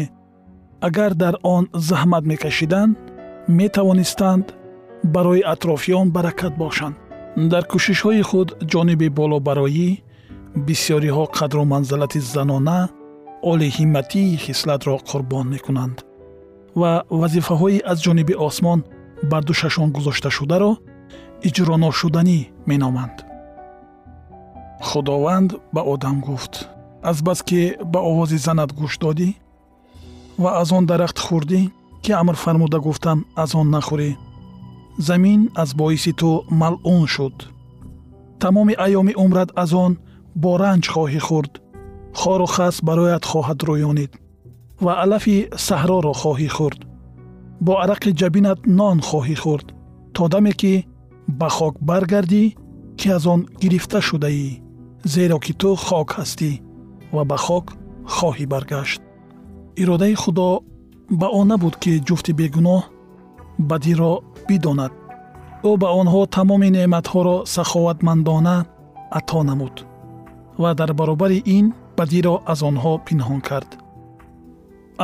агар 0.87 1.11
дар 1.23 1.35
он 1.55 1.63
заҳмат 1.89 2.23
мекашиданд 2.31 2.93
метавонистанд 3.59 4.45
барои 5.15 5.41
атрофиён 5.53 6.07
баракат 6.15 6.53
бошанд. 6.63 6.95
Дар 7.51 7.63
кӯшишҳои 7.71 8.21
худ 8.29 8.49
ҷониби 8.71 9.07
болобароӣ 9.19 9.89
бисьёриҳо 10.67 11.25
қадру 11.37 11.63
манзалати 11.73 12.19
занона 12.35 12.79
олиҳиматии 13.51 14.37
хислатро 14.45 14.95
қурбон 15.09 15.45
мекунанд 15.53 15.97
ва 16.81 16.91
вазифаҳои 17.21 17.83
аз 17.91 17.97
ҷониби 18.05 18.35
осмон 18.47 18.79
бар 19.31 19.43
душашон 19.49 19.89
гузошташударо 19.95 20.71
иҷроношуданӣ 21.47 22.39
меноманд. 22.69 23.17
Худованд 24.87 25.49
ба 25.73 25.81
одам 25.93 26.17
гуфт. 26.27 26.53
Азбаски 27.09 27.61
ба 27.91 27.99
овози 28.09 28.37
занат 28.45 28.71
гӯш 28.79 28.93
додӣ 29.03 29.29
ва 30.43 30.49
аз 30.61 30.69
он 30.77 30.83
дарахт 30.89 31.17
хӯрдӣ 31.25 31.61
ки 32.03 32.11
амр 32.21 32.35
фармуда 32.43 32.79
гуфтам 32.85 33.19
аз 33.43 33.51
он 33.59 33.67
нахӯрӣ. 33.75 34.11
Замин 35.07 35.41
аз 35.61 35.69
боиси 35.79 36.11
ту 36.19 36.29
малъун 36.61 37.05
шуд. 37.13 37.35
Тамоми 38.41 38.73
айёми 38.85 39.13
умрат 39.23 39.49
аз 39.63 39.71
он 39.85 39.91
бо 40.41 40.51
ранҷ 40.63 40.85
хоҳӣ 40.93 41.21
хӯрд. 41.27 41.53
Хору 42.19 42.47
хас 42.55 42.75
барояд 42.87 43.23
хоҳад 43.31 43.59
рӯёнид 43.69 44.11
ва 44.85 44.93
алафи 45.03 45.37
саҳроро 45.67 46.13
хоҳӣ 46.21 46.49
хӯрд 46.57 46.79
бо 47.61 47.73
арақи 47.83 48.11
ҷабинат 48.19 48.59
нон 48.79 48.97
хоҳӣ 49.07 49.35
хӯрд 49.43 49.67
то 50.15 50.23
даме 50.33 50.53
ки 50.61 50.73
ба 51.39 51.49
хок 51.57 51.75
баргардӣ 51.89 52.43
ки 52.99 53.07
аз 53.15 53.23
он 53.33 53.41
гирифта 53.61 53.99
шудаӣ 54.07 54.49
зеро 55.13 55.37
ки 55.45 55.53
ту 55.61 55.69
хок 55.87 56.09
ҳастӣ 56.17 56.51
ва 57.15 57.23
ба 57.29 57.37
хок 57.45 57.65
хоҳӣ 58.15 58.45
баргашт. 58.53 59.01
Иродаи 59.81 60.15
худо 60.23 60.47
ба 61.19 61.27
он 61.39 61.47
набуд 61.51 61.75
ки 61.83 61.91
ҷуфти 62.07 62.31
бегуноҳ 62.39 62.81
бадиро 63.69 64.13
бидонад. 64.47 64.93
Ӯ 65.69 65.71
ба 65.81 65.89
онҳо 66.01 66.21
тамоми 66.35 66.69
неъматҳоро 66.75 67.35
саховатмандона 67.53 68.57
ато 69.17 69.39
намуд 69.49 69.75
ва 70.61 70.69
дар 70.79 70.91
баробари 70.99 71.39
ин 71.57 71.65
бадиро 71.97 72.35
аз 72.51 72.59
онҳо 72.69 72.93
пинҳон 73.07 73.41
кард. 73.49 73.69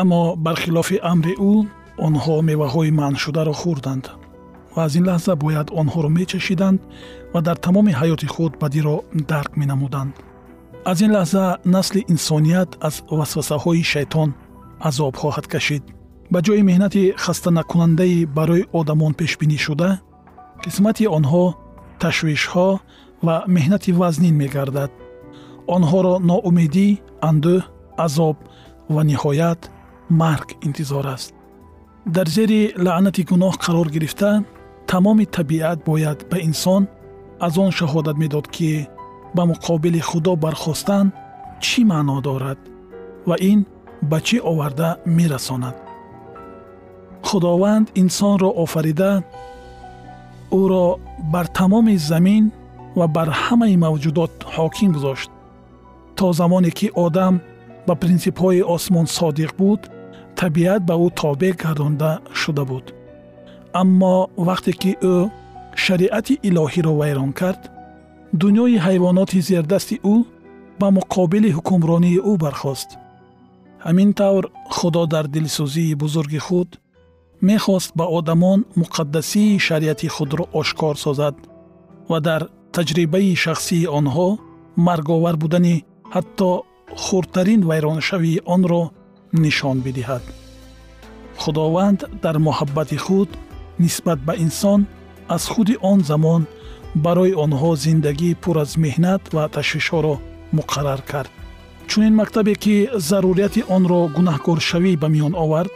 Аммо 0.02 0.22
бархилофи 0.46 0.98
амри 1.12 1.34
ӯ 1.52 1.54
онҳо 2.08 2.36
меваҳои 2.50 2.92
манъшударо 3.00 3.54
хӯрданд 3.62 4.06
ва 4.76 4.82
аз 4.88 4.94
ин 5.00 5.06
лаҳза 5.10 5.34
бояд 5.44 5.68
онҳоро 5.82 6.10
мечашиданд 6.18 6.80
ва 7.34 7.40
дар 7.48 7.58
тамоми 7.66 7.94
ҳаёти 8.00 8.28
худ 8.34 8.54
бадиро 8.62 8.96
дарк 9.32 9.52
менамуданд. 9.62 10.14
аз 10.92 10.98
ин 11.06 11.12
лаҳза 11.18 11.46
насли 11.76 12.02
инсоният 12.14 12.70
аз 12.88 12.96
васвасаҳои 13.20 13.84
шайтон 13.94 14.30
азоб 14.90 15.14
хоҳад 15.22 15.48
кашид. 15.54 15.84
ба 16.34 16.40
ҷои 16.46 16.62
меҳнати 16.70 17.04
хастанакунандаи 17.24 18.26
барои 18.38 18.68
одамон 18.80 19.14
пешбинишуда 19.22 19.90
қисмати 20.64 21.06
онҳо 21.18 21.44
ташвишҳо 22.04 22.70
ва 23.26 23.36
меҳнати 23.56 23.92
вазнин 24.02 24.36
мегардад. 24.42 24.92
онҳоро 25.76 26.14
ноумедӣ 26.30 26.90
андӯҳ 27.30 27.62
азоб 28.06 28.38
ва 28.94 29.02
ниҳоят 29.12 29.62
марг 30.22 30.48
интизор 30.68 31.06
аст 31.16 31.34
дар 32.06 32.28
зери 32.28 32.74
лаънати 32.78 33.24
гуноҳ 33.24 33.56
қарор 33.64 33.88
гирифта 33.96 34.44
тамоми 34.88 35.26
табиат 35.26 35.80
бояд 35.86 36.20
ба 36.32 36.38
инсон 36.40 36.88
аз 37.40 37.58
он 37.58 37.72
шаҳодат 37.72 38.18
медод 38.18 38.48
ки 38.56 38.88
ба 39.36 39.44
муқобили 39.52 40.00
худо 40.10 40.36
бархостан 40.36 41.06
чӣ 41.66 41.82
маъно 41.92 42.22
дорад 42.22 42.60
ва 43.28 43.36
ин 43.52 43.60
ба 44.10 44.18
чӣ 44.28 44.38
оварда 44.52 44.90
мерасонад. 45.06 45.76
Худованд 47.28 47.88
инсонро 48.02 48.50
офарида 48.64 49.12
ӯро 50.62 50.86
бар 51.34 51.48
тамоми 51.58 51.96
замин 51.98 52.52
ва 53.00 53.06
бар 53.16 53.30
ҳамаи 53.44 53.76
мавҷудот 53.86 54.34
ҳоким 54.56 54.92
гузошт. 54.96 55.30
То 56.18 56.26
замоне 56.40 56.72
ки 56.78 56.88
одам 57.06 57.34
ба 57.88 57.94
принсипҳои 58.02 58.62
осмон 58.76 59.06
содиқ 59.18 59.52
буд 59.60 59.82
табиат 60.42 60.82
ба 60.90 60.96
ӯ 61.06 61.08
тобеъ 61.22 61.54
гардонда 61.64 62.12
шуда 62.40 62.64
буд. 62.70 62.86
Аммо 63.82 64.16
вақте 64.48 64.72
ки 64.82 64.92
ӯ 65.14 65.16
шариати 65.84 66.34
илоҳиро 66.48 66.94
вайрон 67.00 67.32
кард 67.40 67.62
дунёи 68.42 68.76
ҳайвоноти 68.86 69.40
зердасти 69.50 69.96
ӯ 70.14 70.16
ба 70.80 70.88
муқобили 70.98 71.50
ҳукмронии 71.58 72.24
ӯ 72.32 72.34
бархост. 72.44 72.90
Ҳамин 73.86 74.10
тавр 74.20 74.44
худо 74.78 75.04
дар 75.14 75.26
дилсӯзии 75.36 75.98
бузурги 76.02 76.40
худ 76.48 76.70
мехост 77.50 77.92
ба 78.00 78.06
одамон 78.18 78.60
муқаддасии 78.82 79.60
шариати 79.68 80.08
худро 80.16 80.44
ошкор 80.60 80.96
созад 81.06 81.36
ва 82.12 82.20
дар 82.28 82.42
таҷрибаи 82.76 83.36
шахсии 83.44 83.90
онҳо 84.00 84.30
марговар 84.88 85.36
будани 85.44 85.76
ҳатто 86.16 86.50
хурдтарин 87.04 87.62
вайроншавии 87.70 88.44
онро 88.56 88.84
нишон 89.34 89.78
бидиҳад. 89.86 90.24
Худованд 91.38 92.00
дар 92.24 92.36
муҳаббати 92.48 92.98
худ 93.06 93.30
нисбат 93.80 94.20
ба 94.28 94.34
инсон 94.46 94.86
аз 95.36 95.44
худи 95.54 95.76
он 95.92 96.00
замон 96.04 96.44
барои 96.96 97.34
онҳо 97.46 97.76
зиндагии 97.76 98.40
пур 98.42 98.56
аз 98.64 98.72
меҳнат 98.86 99.22
ва 99.36 99.44
ташвишҳоро 99.56 100.16
муқаррар 100.58 101.02
кард. 101.12 101.32
Чунин 101.90 102.14
мактабе 102.22 102.54
ки 102.64 102.76
зарурияти 103.10 103.62
онро 103.76 104.00
гунаҳкоршавӣ 104.16 104.94
ба 105.02 105.08
миён 105.14 105.34
овард 105.44 105.76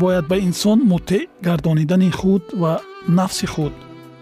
бояд 0.00 0.24
ба 0.30 0.36
инсон 0.48 0.78
муттеъ 0.90 1.26
гардонидани 1.46 2.10
худ 2.18 2.44
ва 2.62 2.72
нафси 3.18 3.46
худ 3.54 3.74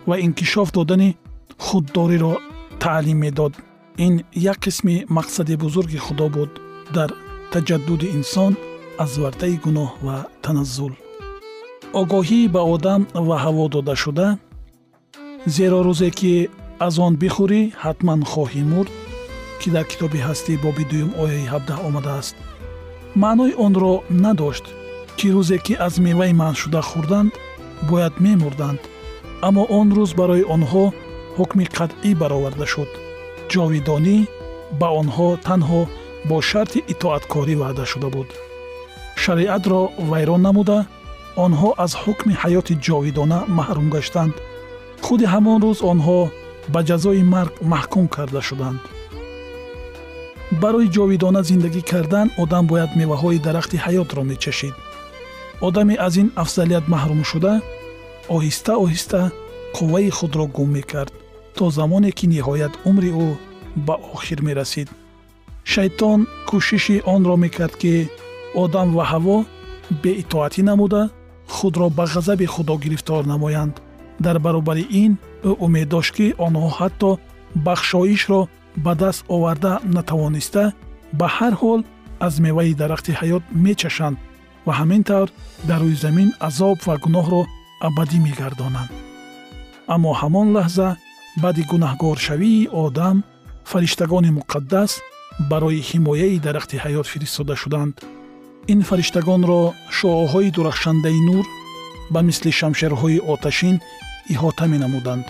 ва 0.09 0.15
инкишоф 0.27 0.69
додани 0.73 1.17
худдориро 1.59 2.35
таълим 2.83 3.19
медод. 3.19 3.53
Ин 3.99 4.23
як 4.35 4.59
қисми 4.65 5.07
мақсади 5.07 5.57
бузурги 5.57 5.99
худо 5.99 6.29
буд 6.29 6.51
дар 6.95 7.11
таҷаддуди 7.53 8.07
инсон 8.19 8.53
аз 9.05 9.13
вартаи 9.23 9.57
гуноҳ 9.65 9.91
ва 10.07 10.17
таназзул. 10.45 10.93
Огоҳӣ 12.01 12.41
ба 12.55 12.63
одам 12.75 13.03
ва 13.29 13.37
ҳаво 13.45 13.65
додашуда 13.75 14.29
зеро 15.57 15.79
рӯзе 15.89 16.11
ки 16.19 16.33
аз 16.87 16.95
он 17.07 17.13
бихӯрӣ 17.23 17.61
ҳатман 17.85 18.21
хоҳӣ 18.33 18.63
мурд 18.73 18.93
ки 19.61 19.69
дар 19.75 19.85
китоби 19.91 20.19
ҳастӣ 20.27 20.53
боби 20.65 20.85
дуюм 20.91 21.11
ояи 21.23 21.45
17 21.55 21.87
омадааст. 21.89 22.35
Маънои 23.23 23.53
онро 23.67 23.93
надошт 24.25 24.67
ки 25.19 25.27
рӯзе 25.35 25.59
ки 25.67 25.75
аз 25.87 25.95
меваи 26.07 26.33
манъшуда 26.43 26.81
хӯрданд 26.91 27.33
бояд 27.89 28.15
мемурданд. 28.25 28.81
Аммо 29.47 29.63
он 29.79 29.89
рӯз 29.97 30.11
барои 30.21 30.49
онҳо 30.55 30.85
ҳукми 31.37 31.67
қатъӣ 31.77 32.11
бароварда 32.21 32.67
шуд. 32.73 32.91
Ҷовидонӣ 33.53 34.17
ба 34.81 34.89
онҳо 35.01 35.29
танҳо 35.49 35.83
бо 36.29 36.37
шарти 36.51 36.81
итоаткорӣ 36.93 37.55
ваъда 37.63 37.85
шуда 37.93 38.09
буд. 38.15 38.29
Шариатро 39.23 39.81
вайрон 40.11 40.43
намуда 40.49 40.79
онҳо 41.45 41.71
аз 41.85 41.93
ҳукми 42.03 42.35
ҳаёти 42.43 42.75
ҷовидона 42.87 43.39
маҳрум 43.59 43.89
гаштанд. 43.95 44.35
Худи 45.05 45.27
ҳамон 45.35 45.59
рӯз 45.65 45.79
онҳо 45.93 46.21
ба 46.73 46.81
ҷазои 46.89 47.23
марг 47.35 47.53
маҳкум 47.73 48.07
карда 48.17 48.41
шуданд. 48.49 48.81
Барои 50.63 50.93
ҷовидона 50.97 51.41
зиндагӣ 51.51 51.83
кардан 51.91 52.29
одам 52.43 52.65
бояд 52.71 52.91
меваҳои 53.01 53.43
дарахти 53.47 53.77
ҳаётро 53.85 54.23
мечашид. 54.31 54.75
Одаме 55.67 55.95
аз 56.07 56.15
ин 56.23 56.29
афзалият 56.43 56.85
маҳрум 56.95 57.23
шуда 57.31 57.55
оҳиста 58.37 58.73
оҳиста 58.85 59.21
қувваи 59.77 60.11
худро 60.19 60.45
гум 60.57 60.71
мекард 60.77 61.13
то 61.57 61.65
замоне 61.79 62.11
ки 62.19 62.25
ниҳоят 62.35 62.73
умри 62.89 63.11
ӯ 63.27 63.29
ба 63.87 63.95
охир 64.15 64.41
мерасид 64.49 64.89
шайтон 65.65 66.21
кӯшиши 66.49 66.97
онро 67.15 67.37
мекард 67.45 67.75
ки 67.83 67.95
одам 68.63 68.89
ва 68.97 69.05
ҳаво 69.13 69.37
беитоатӣ 70.03 70.63
намуда 70.71 71.03
худро 71.55 71.87
ба 71.99 72.05
ғазаби 72.15 72.47
худо 72.55 72.75
гирифтор 72.85 73.23
намоянд. 73.33 73.75
Дар 74.25 74.37
баробари 74.45 74.85
ин 75.03 75.13
ӯ 75.49 75.51
умед 75.65 75.89
дошт 75.89 76.13
ки 76.17 76.27
онҳо 76.47 76.69
ҳатто 76.79 77.11
бахшоишро 77.67 78.41
ба 78.85 78.93
даст 79.03 79.23
оварда 79.35 79.73
натавониста 79.97 80.65
ба 81.19 81.27
ҳар 81.37 81.55
ҳол 81.61 81.81
аз 82.27 82.35
меваи 82.47 82.75
дарахти 82.81 83.13
ҳаёт 83.21 83.45
мечашанд 83.65 84.17
ва 84.67 84.73
ҳамин 84.81 85.03
тавр 85.09 85.29
дар 85.69 85.81
рӯи 85.85 85.97
замин 86.05 86.29
азоб 86.49 86.77
ва 86.87 86.95
гуноҳро 87.05 87.43
абадӣ 87.87 88.19
мегардонанд. 88.27 88.91
Аммо 89.95 90.11
ҳамон 90.21 90.49
лаҳза 90.57 90.89
баъди 91.43 91.63
гунаҳгоршавии 91.71 92.69
одам 92.85 93.17
фариштагони 93.71 94.31
муқаддас 94.39 94.93
барои 95.51 95.81
ҳимояи 95.91 96.39
дарахти 96.47 96.77
ҳаёт 96.85 97.07
фиристода 97.13 97.55
шуданд. 97.63 97.95
ин 98.73 98.81
фариштагонро 98.89 99.61
шуоҳои 99.99 100.51
дурахшандаи 100.57 101.21
нур 101.29 101.45
ба 102.13 102.21
мисли 102.29 102.51
шамшерҳои 102.61 103.23
оташин 103.33 103.77
иҳота 104.33 104.65
менамуданд. 104.73 105.27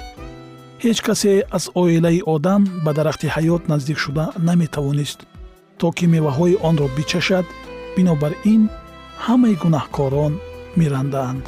ҳеҷ 0.85 0.99
касе 1.07 1.33
аз 1.57 1.65
оилаи 1.83 2.21
одам 2.35 2.63
ба 2.85 2.91
дарахти 2.99 3.27
ҳаёт 3.37 3.63
наздик 3.73 3.99
шуда 4.05 4.25
наметавонист 4.49 5.21
то 5.81 5.87
ки 5.97 6.05
меваҳои 6.15 6.61
онро 6.69 6.87
бичашад 6.97 7.47
бинобар 7.97 8.33
ин 8.55 8.63
ҳамаи 9.27 9.55
гунаҳкорон 9.63 10.33
мерандаанд 10.81 11.45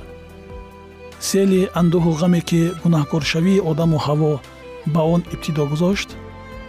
сели 1.29 1.61
андӯҳу 1.81 2.11
ғаме 2.21 2.41
ки 2.49 2.61
гунаҳкоршавии 2.83 3.65
одаму 3.71 3.97
ҳаво 4.07 4.33
ба 4.95 5.03
он 5.15 5.21
ибтидо 5.35 5.65
гузошт 5.73 6.09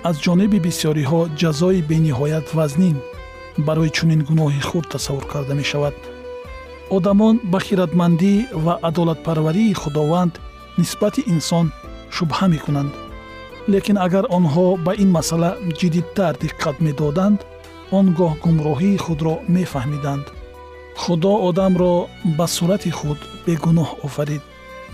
аз 0.09 0.15
ҷониби 0.25 0.59
бисёриҳо 0.67 1.21
ҷазои 1.41 1.85
бениҳоят 1.91 2.47
вазнин 2.57 2.97
барои 3.67 3.93
чунин 3.97 4.21
гуноҳи 4.29 4.61
хурд 4.69 4.87
тасаввур 4.93 5.25
карда 5.33 5.53
мешавад. 5.61 5.95
Одамон 6.97 7.35
ба 7.51 7.59
хиратмандӣ 7.65 8.33
ва 8.65 8.73
адолатпарварии 8.89 9.77
худованд 9.81 10.33
нисбати 10.79 11.21
инсон 11.33 11.65
шубҳа 12.15 12.45
мекунанд. 12.55 12.93
Лекин 13.73 13.97
агар 14.05 14.25
онҳо 14.37 14.65
ба 14.85 14.91
ин 15.03 15.09
масъала 15.17 15.51
ҷиддитар 15.79 16.33
диққат 16.43 16.77
медоданд 16.87 17.39
он 17.97 18.05
гоҳ 18.19 18.33
гумроҳии 18.43 19.01
худро 19.05 19.33
мефаҳмиданд. 19.55 20.25
Худо 21.01 21.33
одамро 21.49 21.93
ба 22.37 22.45
сурати 22.55 22.91
худ 22.99 23.19
бегуноҳ 23.45 23.89
офарид. 24.07 24.43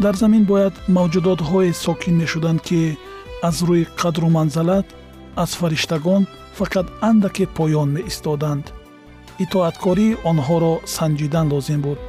Дар 0.04 0.15
замин 0.21 0.43
бояд 0.52 0.74
мавҷудотҳое 0.97 1.71
сокин 1.86 2.15
мешуданд 2.21 2.60
ки 2.67 2.82
аз 3.50 3.58
рӯи 3.67 3.84
қадру 4.02 4.30
манзалат 4.38 4.88
аз 5.36 5.56
фариштагон 5.56 6.28
фақат 6.58 6.88
андаке 7.02 7.46
поён 7.58 7.89
меистоданд. 7.98 8.65
Итоаткории 9.44 10.17
онҳоро 10.30 10.74
санҷидан 10.96 11.48
лозим 11.54 11.82
буд 11.86 12.00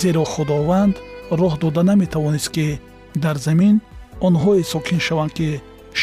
зеро 0.00 0.24
худованд 0.24 0.94
роҳ 1.40 1.54
дода 1.62 1.82
наметавонист 1.90 2.48
ки 2.54 2.66
дар 3.24 3.36
замин 3.46 3.76
онҳое 4.26 4.62
сокин 4.72 5.00
шаванд 5.06 5.32
ки 5.38 5.48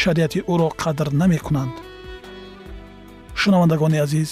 шариати 0.00 0.40
ӯро 0.52 0.68
қадр 0.82 1.08
намекунанд. 1.20 1.74
Шунавандагони 3.40 3.98
азиз 4.06 4.30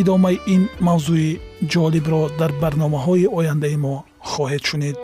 идомаи 0.00 0.38
ин 0.54 0.62
мавзӯи 0.86 1.30
ҷолибро 1.72 2.22
дар 2.40 2.50
барномаҳои 2.62 3.30
ояндаи 3.38 3.76
мо 3.84 3.94
хоҳед 4.30 4.62
шунид 4.70 4.96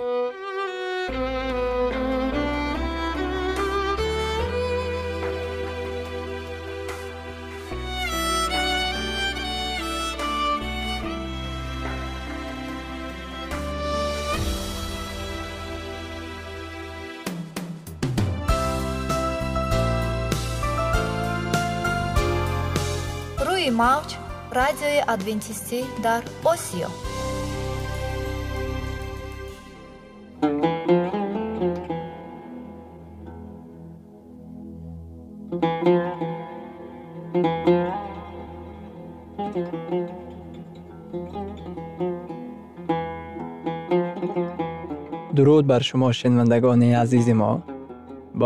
радиои 24.99 25.01
адвентистӣ 25.15 25.79
дар 26.03 26.21
осиё 26.51 26.89
дуруд 45.35 45.65
бар 45.71 45.81
шумо 45.89 46.09
шинавандагони 46.19 46.89
азизи 47.03 47.33
мо 47.33 47.51
бо 48.39 48.45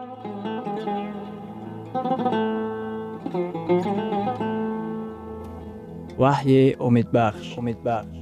ваҳйи 6.21 6.63
умедбахш. 6.87 7.47
Умедбахш. 7.61 8.17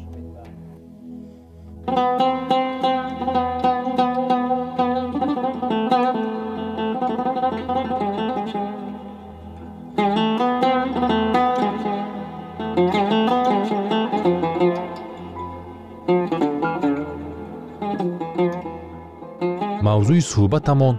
Мавзӯи 19.88 20.22
суҳбатамон 20.32 20.96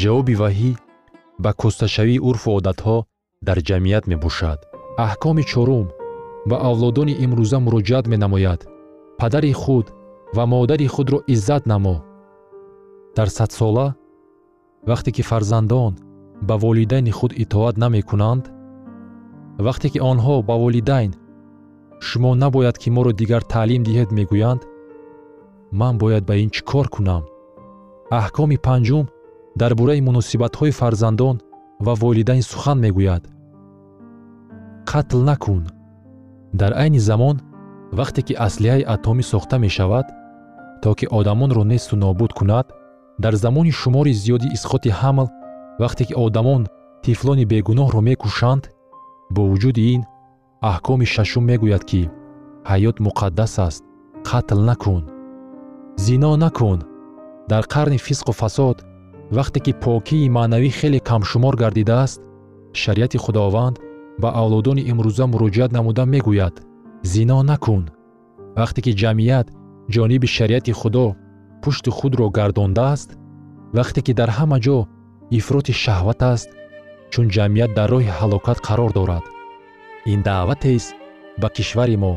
ҷавоби 0.00 0.34
ваҳӣ 0.42 0.70
ба 1.44 1.50
косташавии 1.60 2.22
урфу 2.28 2.50
одатҳо 2.58 2.96
дар 3.46 3.58
ҷамъият 3.68 4.04
мебошад. 4.12 4.58
Аҳкоми 5.06 5.44
чорум 5.52 5.86
ба 6.48 6.56
авлодони 6.68 7.14
имрӯза 7.24 7.58
муроҷиат 7.66 8.04
менамояд. 8.12 8.60
Падари 9.18 9.52
худ 9.52 9.86
ва 10.36 10.44
модари 10.46 10.86
худро 10.94 11.18
иззат 11.34 11.62
намо. 11.66 11.96
Дар 13.16 13.28
садсола 13.36 13.94
вақте 14.90 15.10
ки 15.16 15.22
фарзандон 15.22 15.92
ба 16.48 16.54
волидайни 16.62 17.12
худ 17.18 17.32
итоат 17.42 17.76
намекунанд 17.82 18.44
вақте 19.66 19.86
ки 19.92 19.98
онҳо 20.10 20.36
ба 20.48 20.54
волидайн 20.62 21.12
шумо 22.06 22.30
набояд 22.34 22.76
ки 22.82 22.88
моро 22.90 23.12
дигар 23.20 23.42
таълим 23.52 23.82
диҳед 23.88 24.10
мегӯянд 24.18 24.62
ман 25.80 25.94
бояд 26.02 26.24
ба 26.28 26.34
ин 26.42 26.50
чӣ 26.54 26.62
кор 26.70 26.86
кунам? 26.94 27.22
Аҳкоми 28.18 28.58
панҷум 28.66 29.06
дар 29.60 29.72
бораи 29.78 30.00
муносибатҳои 30.08 30.76
фарзандон 30.80 31.36
ва 31.84 31.92
волидайн 32.02 32.42
сухан 32.50 32.78
мегӯяд. 32.84 33.22
Қатл 34.90 35.20
накун 35.30 35.62
дар 36.52 36.72
айни 36.82 36.98
замон 36.98 37.36
вақте 37.92 38.20
ки 38.26 38.34
аслиҳаи 38.46 38.88
атомӣ 38.94 39.22
сохта 39.22 39.56
мешавад 39.58 40.06
то 40.82 40.94
ки 40.98 41.06
одамонро 41.18 41.62
несту 41.64 41.96
нобуд 41.96 42.32
кунад 42.32 42.66
дар 43.18 43.34
замони 43.34 43.72
шумори 43.80 44.12
зиёди 44.12 44.52
исқоти 44.56 44.90
ҳамл 45.00 45.28
вақте 45.82 46.02
ки 46.08 46.14
одамон 46.26 46.62
тифлони 47.04 47.44
бегуноҳро 47.52 48.00
мекушанд 48.08 48.64
бо 49.34 49.42
вуҷуди 49.50 49.82
ин 49.94 50.02
аҳкоми 50.70 51.06
шашум 51.14 51.44
мегӯяд 51.50 51.84
ки 51.90 52.02
ҳаёт 52.70 52.96
муқаддас 53.06 53.54
аст 53.68 53.82
қатл 54.28 54.60
накун. 54.70 55.02
Зино 55.96 56.36
накун. 56.36 56.78
Дар 57.48 57.64
қарни 57.74 57.98
фисқу 58.06 58.32
фасод 58.32 58.84
вақте 59.36 59.58
ки 59.64 59.72
покии 59.72 60.28
маънавӣ 60.36 60.70
хеле 60.78 61.00
камшумор 61.00 61.54
гардидааст 61.56 62.20
шариати 62.72 63.18
худованд 63.18 63.76
ба 64.22 64.28
авлодони 64.40 64.82
имрӯза 64.90 65.24
муроҷиат 65.32 65.70
намуда 65.76 66.04
мегӯяд. 66.14 66.54
Зино 67.12 67.36
накун. 67.50 67.84
Вақте 68.58 68.80
ки 68.84 68.92
ҷамъият 69.00 69.46
ҷониби 69.94 70.28
шариати 70.36 70.72
худо 70.80 71.06
пушти 71.62 71.90
худро 71.98 72.26
гардондааст 72.36 73.10
вақте 73.76 74.00
ки 74.06 74.12
дар 74.18 74.30
ҳама 74.38 74.58
ҷо 74.64 74.78
ифроти 75.38 75.72
шаҳват 75.82 76.20
аст 76.32 76.50
чун 77.12 77.26
ҷамъият 77.34 77.70
дар 77.78 77.88
роҳи 77.94 78.16
ҳалокат 78.18 78.58
қарор 78.66 78.90
дорад. 78.98 79.24
Ин 80.12 80.20
даъватест 80.28 80.90
ба 81.40 81.48
кишвари 81.56 81.96
мо 82.02 82.14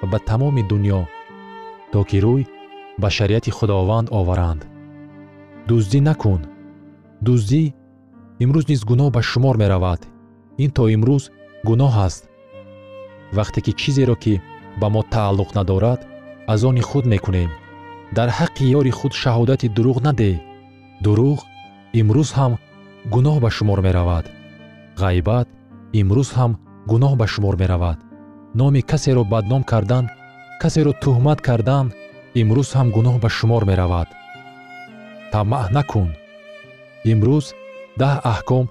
ва 0.00 0.06
ба 0.12 0.18
тамоми 0.28 0.62
дуньё 0.70 1.02
то 1.92 2.00
ки 2.08 2.18
рӯй 2.24 2.42
ба 3.02 3.08
шариати 3.16 3.50
худованд 3.56 4.08
оваранд. 4.18 4.62
Дуздӣ 5.68 6.00
накун. 6.08 6.40
Дуздӣ 7.26 7.62
имрӯз 8.44 8.64
низ 8.70 8.80
гуноҳ 8.90 9.08
ба 9.16 9.20
шумор 9.30 9.56
меравад 9.62 10.00
ин 10.62 10.70
то 10.76 10.82
имрӯз 10.94 11.24
гуноҳ 11.68 11.94
аст. 12.06 12.22
Вақте 13.36 13.60
ки 13.64 13.72
чизеро 13.80 14.16
ки 14.22 14.34
ба 14.80 14.86
мо 14.94 15.02
тааллуқ 15.14 15.50
надорад 15.58 16.00
аз 16.52 16.60
они 16.64 16.82
худ 16.88 17.04
мекунем. 17.12 17.50
Дар 18.16 18.28
ҳаққи 18.38 18.64
ёри 18.78 18.92
худ 18.98 19.12
шаҳодати 19.22 19.68
дурӯғ 19.76 19.98
надеҳ 20.06 20.36
дурӯғ 21.04 21.38
имрӯз 22.00 22.30
ҳам 22.38 22.52
гуноҳ 23.12 23.36
ба 23.44 23.50
шумор 23.56 23.78
меравад. 23.86 24.24
Ғайбат 25.02 25.48
имрӯз 26.00 26.28
ҳам 26.36 26.52
гуноҳ 26.90 27.12
ба 27.20 27.26
шумор 27.32 27.54
меравад. 27.62 27.98
Номи 28.58 28.80
касеро 28.90 29.22
бадном 29.32 29.62
кардан 29.70 30.04
касеро 30.62 30.92
тӯҳмат 31.02 31.40
кардан 31.48 31.86
имрӯз 32.40 32.68
ҳам 32.76 32.88
гуноҳ 32.96 33.16
ба 33.22 33.28
шумор 33.36 33.62
меравад. 33.70 34.08
Тамаъ 35.32 35.66
накун. 35.76 36.08
Имрӯз 37.12 37.46
даҳ 38.00 38.16
аҳком 38.32 38.64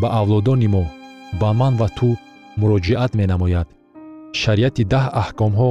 ба 0.00 0.08
авлодони 0.20 0.68
мо 0.74 0.84
ба 1.40 1.50
ман 1.60 1.74
ва 1.80 1.88
ту 1.98 2.08
муроҷиат 2.60 3.12
менамояд. 3.20 3.68
Шариати 4.40 4.82
даҳ 4.92 5.06
аҳкомҳо 5.22 5.70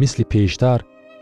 мисли 0.00 0.24
пештар 0.32 0.78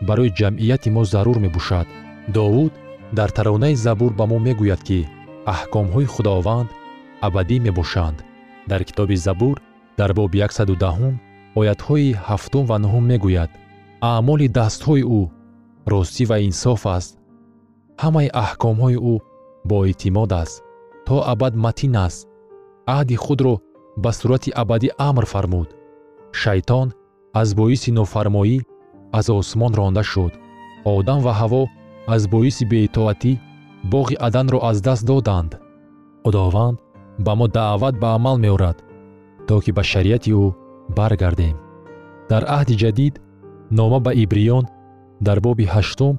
барои 0.07 0.35
ҷамъияти 0.39 0.89
мо 0.95 1.03
зарур 1.13 1.37
мебошад 1.45 1.87
довуд 2.35 2.73
дар 3.17 3.29
таронаи 3.37 3.75
забур 3.85 4.11
ба 4.19 4.25
мо 4.31 4.37
мегӯяд 4.47 4.81
ки 4.87 4.99
аҳкомҳои 5.53 6.11
худованд 6.13 6.69
абадӣ 7.27 7.57
мебошанд. 7.67 8.17
Дар 8.69 8.81
китоби 8.87 9.17
забур 9.27 9.55
дар 9.99 10.11
боби 10.13 10.39
110 10.41 11.13
оятҳои 11.59 12.17
ҳафтум 12.27 12.63
ва 12.69 12.77
нуҳум 12.83 13.03
мегӯяд. 13.11 13.51
Аъмоли 14.11 14.47
дастҳои 14.57 15.03
ӯ 15.19 15.21
ростӣ 15.91 16.23
ва 16.29 16.37
инсоф 16.47 16.81
аст. 16.97 17.11
Ҳамаи 18.03 18.29
аҳкомҳои 18.43 18.97
ӯ 19.11 19.15
боэътимод 19.69 20.31
аст. 20.41 20.55
То 21.07 21.15
абад 21.33 21.53
матин 21.65 21.95
аст. 22.05 22.19
Аҳди 22.95 23.15
худро 23.25 23.53
ба 24.03 24.11
сурати 24.17 24.49
абадӣ 24.61 24.89
амр 25.07 25.25
фармуд. 25.33 25.69
Шайтон 26.41 26.87
аз 27.41 27.49
боиси 27.59 27.89
нофармоӣ 27.97 28.57
аз 29.17 29.25
осмон 29.29 29.73
ронда 29.79 30.03
шуд. 30.11 30.33
Одам 30.95 31.19
ва 31.25 31.33
ҳаво 31.39 31.63
аз 32.15 32.21
боиси 32.33 32.63
беитоатӣ 32.71 33.33
боғи 33.93 34.15
аданро 34.27 34.59
аз 34.69 34.77
даст 34.87 35.03
доданд. 35.09 35.51
Худованд 36.23 36.77
ба 37.25 37.33
мо 37.39 37.47
даъват 37.57 37.95
ба 38.01 38.07
амал 38.17 38.37
меорад 38.45 38.77
то 39.47 39.55
ки 39.63 39.71
ба 39.77 39.83
шариати 39.91 40.31
ӯ 40.43 40.45
баргардем. 40.97 41.55
Дар 42.29 42.43
аҳди 42.57 42.75
ҷадид 42.83 43.13
нома 43.77 43.99
ба 44.05 44.11
ибриён 44.23 44.65
дар 45.27 45.37
боби 45.45 45.65
ҳаштум 45.73 46.15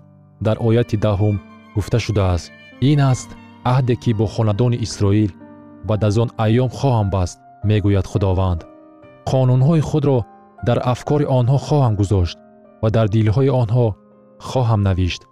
дар 0.46 0.56
ояти 0.68 0.96
даҳум 1.06 1.36
гуфта 1.74 1.98
шудааст. 2.06 2.52
Ин 2.90 3.00
аст 3.12 3.30
аҳде 3.74 3.94
ки 4.02 4.10
бо 4.18 4.26
хонадони 4.34 4.82
исроил 4.86 5.30
баъд 5.88 6.00
аз 6.08 6.14
он 6.22 6.30
айём 6.44 6.70
хоҳам 6.78 7.08
баст 7.16 7.38
мегӯяд 7.68 8.06
худованд. 8.12 8.60
Қонунҳои 9.30 9.82
худро 9.90 10.18
дар 10.66 10.78
афкори 10.92 11.26
онҳо 11.38 11.58
хоҳам 11.66 11.94
гузошт 12.00 12.38
ва 12.82 12.88
дар 12.96 13.06
дилҳои 13.14 13.50
онҳо 13.62 13.86
хоҳам 14.48 14.80
навишт 14.88 15.22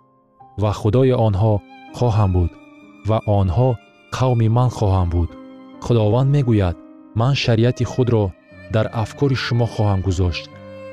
ва 0.63 0.71
худои 0.81 1.13
онҳо 1.27 1.55
хоҳам 1.99 2.31
буд 2.37 2.51
ва 3.09 3.19
онҳо 3.41 3.69
қавми 4.17 4.49
ман 4.57 4.71
хоҳам 4.79 5.09
буд. 5.15 5.31
Худованд 5.85 6.29
мегӯяд 6.37 6.77
ман 7.21 7.35
шариати 7.45 7.85
худро 7.93 8.25
дар 8.75 8.87
афкори 9.03 9.37
шумо 9.45 9.67
хоҳам 9.75 10.01
гузошт. 10.07 10.45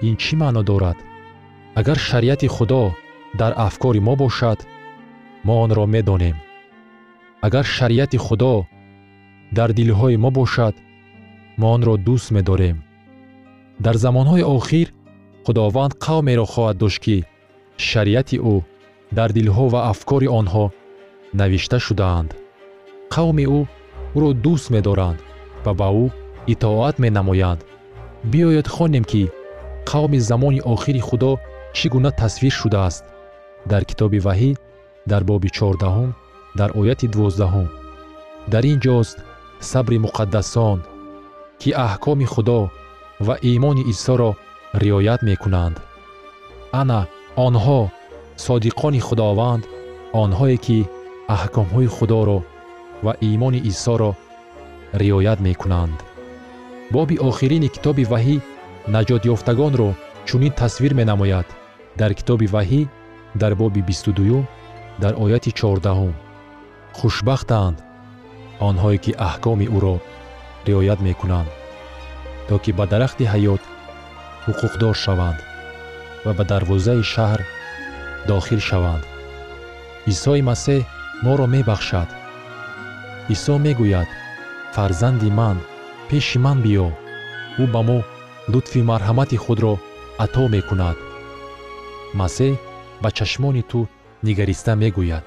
Ин 0.07 0.15
чӣ 0.21 0.33
маъно 0.41 0.61
дорад? 0.69 0.97
Агар 1.79 1.97
шариати 2.09 2.47
худо 2.55 2.83
дар 3.39 3.51
афкори 3.67 3.99
мо 4.07 4.13
бошад 4.23 4.59
мо 5.45 5.53
онро 5.63 5.85
медонем. 5.95 6.37
Агар 7.45 7.65
шариати 7.77 8.17
худо 8.25 8.53
дар 9.57 9.69
дилҳои 9.77 10.17
мо 10.23 10.29
бошад 10.39 10.75
мо 11.59 11.67
онро 11.75 11.95
дӯст 12.07 12.27
медорем. 12.35 12.77
Дар 13.85 13.95
замонҳои 14.03 14.49
охир 14.57 14.87
худованд 15.45 15.93
қавмеро 16.05 16.45
хоҳад 16.53 16.77
дошт 16.83 16.99
ки 17.05 17.17
шариати 17.87 18.37
ӯ 18.53 18.55
дар 19.17 19.29
дилҳо 19.37 19.65
ва 19.73 19.79
афкори 19.91 20.27
онҳо 20.39 20.65
навишта 21.39 21.77
шудаанд. 21.85 22.29
Қавми 23.13 23.45
ӯ 23.57 23.59
ӯро 24.15 24.29
дӯст 24.43 24.67
медоранд 24.75 25.19
ва 25.65 25.71
ба 25.79 25.87
ӯ 26.03 26.05
итоат 26.53 26.95
менамоянд. 27.03 27.61
Биёед 28.31 28.67
хонем 28.75 29.05
ки 29.11 29.23
қавми 29.89 30.19
замони 30.29 30.61
охири 30.73 31.01
худо 31.09 31.31
чӣ 31.77 31.85
гуна 31.93 32.11
тасвир 32.21 32.53
шудааст? 32.61 33.03
Дар 33.71 33.83
китоби 33.89 34.19
ваҳӣ 34.27 34.51
дар 35.11 35.21
боби 35.29 35.49
чордаҳум 35.57 36.11
дар 36.59 36.69
ояти 36.79 37.07
дувоздаҳум 37.13 37.67
дар 38.51 38.63
ин 38.71 38.79
ҷост 38.85 39.17
сабри 39.71 39.97
муқаддасон 40.05 40.77
ки 41.63 41.71
аҳкоми 41.87 42.25
худо 42.33 42.61
ва 43.27 43.35
имони 43.53 43.83
исоро 43.93 44.31
риоят 44.83 45.21
мекунанд. 45.29 45.75
Ана 46.81 46.99
онҳо 47.47 47.81
содиқони 48.45 49.01
худованд 49.07 49.63
онҳое 50.23 50.57
ки 50.65 50.77
аҳкомҳои 51.35 51.93
худоро 51.95 52.39
ва 53.05 53.13
имони 53.31 53.59
исоро 53.71 54.11
риоят 55.01 55.39
мекунанд. 55.47 55.97
Боби 56.93 57.15
охирини 57.29 57.69
китоби 57.75 58.03
ваҳӣ 58.13 58.35
наҷотёфтагонро 58.95 59.89
чунин 60.27 60.53
тасвир 60.61 60.91
менамояд. 60.99 61.47
Дар 61.99 62.11
китоби 62.19 62.47
ваҳӣ 62.55 62.81
дар 63.41 63.53
боби 63.61 63.81
бисту 63.89 64.11
дуюм 64.17 64.43
дар 65.03 65.13
ояти 65.23 65.51
чордаҳум. 65.59 66.13
Хушбахтанд 66.97 67.77
онҳое 68.69 68.97
ки 69.03 69.11
аҳкоми 69.27 69.67
ӯро 69.77 69.95
риоят 70.67 70.99
мекунанд 71.07 71.49
то 72.47 72.55
ки 72.63 72.71
ба 72.77 72.85
дарахти 72.91 73.25
ҳаёт 73.33 73.61
ҳуқуқдор 74.45 74.95
шаванд 75.03 75.39
ва 76.25 76.31
ба 76.37 76.43
дарвозаи 76.51 77.03
шаҳр 77.13 77.41
дохил 78.29 78.61
шаванд. 78.69 79.03
Исои 80.11 80.41
масеҳ 80.49 80.81
моро 81.25 81.45
мебахшад. 81.55 82.09
Исо 83.33 83.55
мегӯяд 83.65 84.09
фарзанди 84.75 85.29
ман 85.39 85.57
пеши 86.09 86.37
ман 86.45 86.57
биё 86.65 86.87
ӯ 87.61 87.63
ба 87.73 87.81
мо 87.87 87.99
лутфи 88.51 88.81
марҳамати 88.89 89.37
худро 89.43 89.73
ато 90.23 90.43
мекунад 90.55 90.97
масеҳ 92.19 92.53
ба 93.01 93.09
чашмони 93.17 93.63
ту 93.71 93.79
нигариста 94.25 94.73
мегӯяд. 94.83 95.25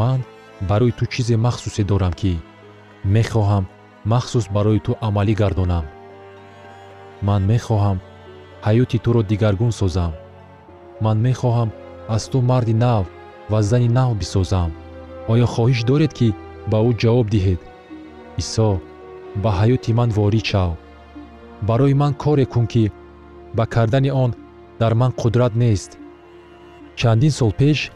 Ман 0.00 0.20
барои 0.68 0.92
ту 0.98 1.04
чизе 1.12 1.36
махсусе 1.46 1.82
дорам 1.90 2.14
ки 2.20 2.32
мехоҳам 3.14 3.64
махсус 4.04 4.46
барои 4.48 4.80
ту 4.86 4.92
амалӣ 5.00 5.34
гардонам. 5.34 5.84
Ман 7.22 7.42
мехоҳам 7.52 7.98
ҳаёти 8.66 8.98
туро 9.04 9.22
дигаргун 9.22 9.72
созам. 9.80 10.12
Ман 11.04 11.18
мехоҳам 11.26 11.70
аз 12.08 12.22
ту 12.30 12.38
марди 12.50 12.74
нав 12.74 13.04
ва 13.50 13.62
зани 13.62 13.88
нав 13.88 14.10
бисозам. 14.20 14.70
Оё 15.32 15.46
хоҳиш 15.54 15.80
доред 15.90 16.12
ки 16.18 16.28
ба 16.70 16.78
ӯ 16.88 16.90
ҷавоб 17.02 17.26
диҳед? 17.34 17.60
Исо 18.42 18.68
ба 19.42 19.50
ҳаёти 19.58 19.90
ман 19.98 20.10
ворид 20.16 20.44
шав 20.50 20.70
барои 21.68 21.94
ман 21.94 22.12
коре 22.22 22.46
кун 22.52 22.66
ки 22.72 22.84
ба 23.56 23.64
кардани 23.66 24.10
он 24.24 24.30
дар 24.80 24.92
ман 24.94 25.12
қудрат 25.20 25.54
нест. 25.62 25.90
Чандин 26.98 27.30
сол 27.30 27.52
пеш 27.52 27.90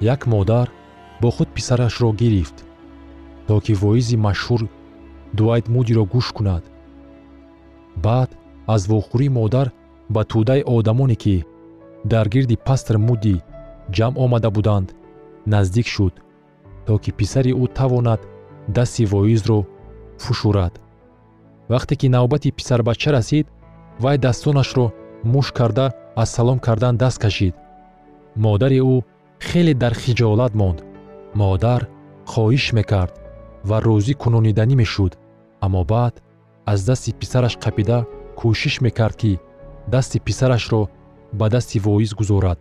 як 0.00 0.26
модар 0.26 0.66
бо 1.20 1.30
худ 1.30 1.48
писарашро 1.56 2.12
гирифт 2.12 2.64
то 3.46 3.60
ки 3.64 3.72
воизи 3.72 4.16
машҳур 4.16 4.60
дуайт 5.36 5.66
мудиро 5.74 6.04
гӯш 6.12 6.26
кунад. 6.36 6.64
Баъд 8.04 8.30
аз 8.74 8.82
вохӯрии 8.90 9.34
модар 9.38 9.68
ба 10.14 10.22
тӯдаи 10.30 10.62
одамоне 10.76 11.16
ки 11.22 11.44
дар 12.12 12.26
гирди 12.34 12.56
пастр 12.66 12.96
муди 13.08 13.36
ҷамъ 13.96 14.14
омада 14.24 14.50
буданд 14.56 14.88
наздик 15.52 15.86
шуд 15.94 16.14
то 16.86 16.92
ки 17.02 17.10
писари 17.18 17.52
ӯ 17.62 17.64
тавонад 17.78 18.20
дасти 18.76 19.04
воизро 19.12 19.58
фушурад. 20.22 20.74
Вақте 21.72 21.94
ки 22.00 22.08
навбати 22.08 22.50
писарбача 22.58 23.10
расид 23.12 23.46
вай 24.02 24.16
дастонашро 24.18 24.86
муш 25.32 25.46
карда 25.58 25.86
аз 26.16 26.28
салом 26.36 26.58
кардан 26.66 26.96
даст 26.96 27.18
кашид. 27.24 27.54
Модари 28.36 28.80
ӯ 28.92 29.02
хеле 29.48 29.74
дар 29.82 29.94
хиҷолат 30.02 30.52
монд. 30.60 30.78
Модар 31.34 31.82
хоҳиш 32.32 32.72
мекард 32.78 33.19
ва 33.68 33.76
розӣ 33.86 34.14
кунониданӣ 34.22 34.74
мешуд. 34.82 35.12
Аммо 35.64 35.82
баъд 35.92 36.14
аз 36.72 36.80
дасти 36.88 37.10
писараш 37.20 37.54
қапида 37.64 37.98
кӯшиш 38.38 38.74
мекард 38.84 39.16
ки 39.20 39.32
дасти 39.92 40.18
писарашро 40.26 40.82
ба 41.38 41.46
дасти 41.54 41.78
воиз 41.86 42.10
гузорад. 42.14 42.60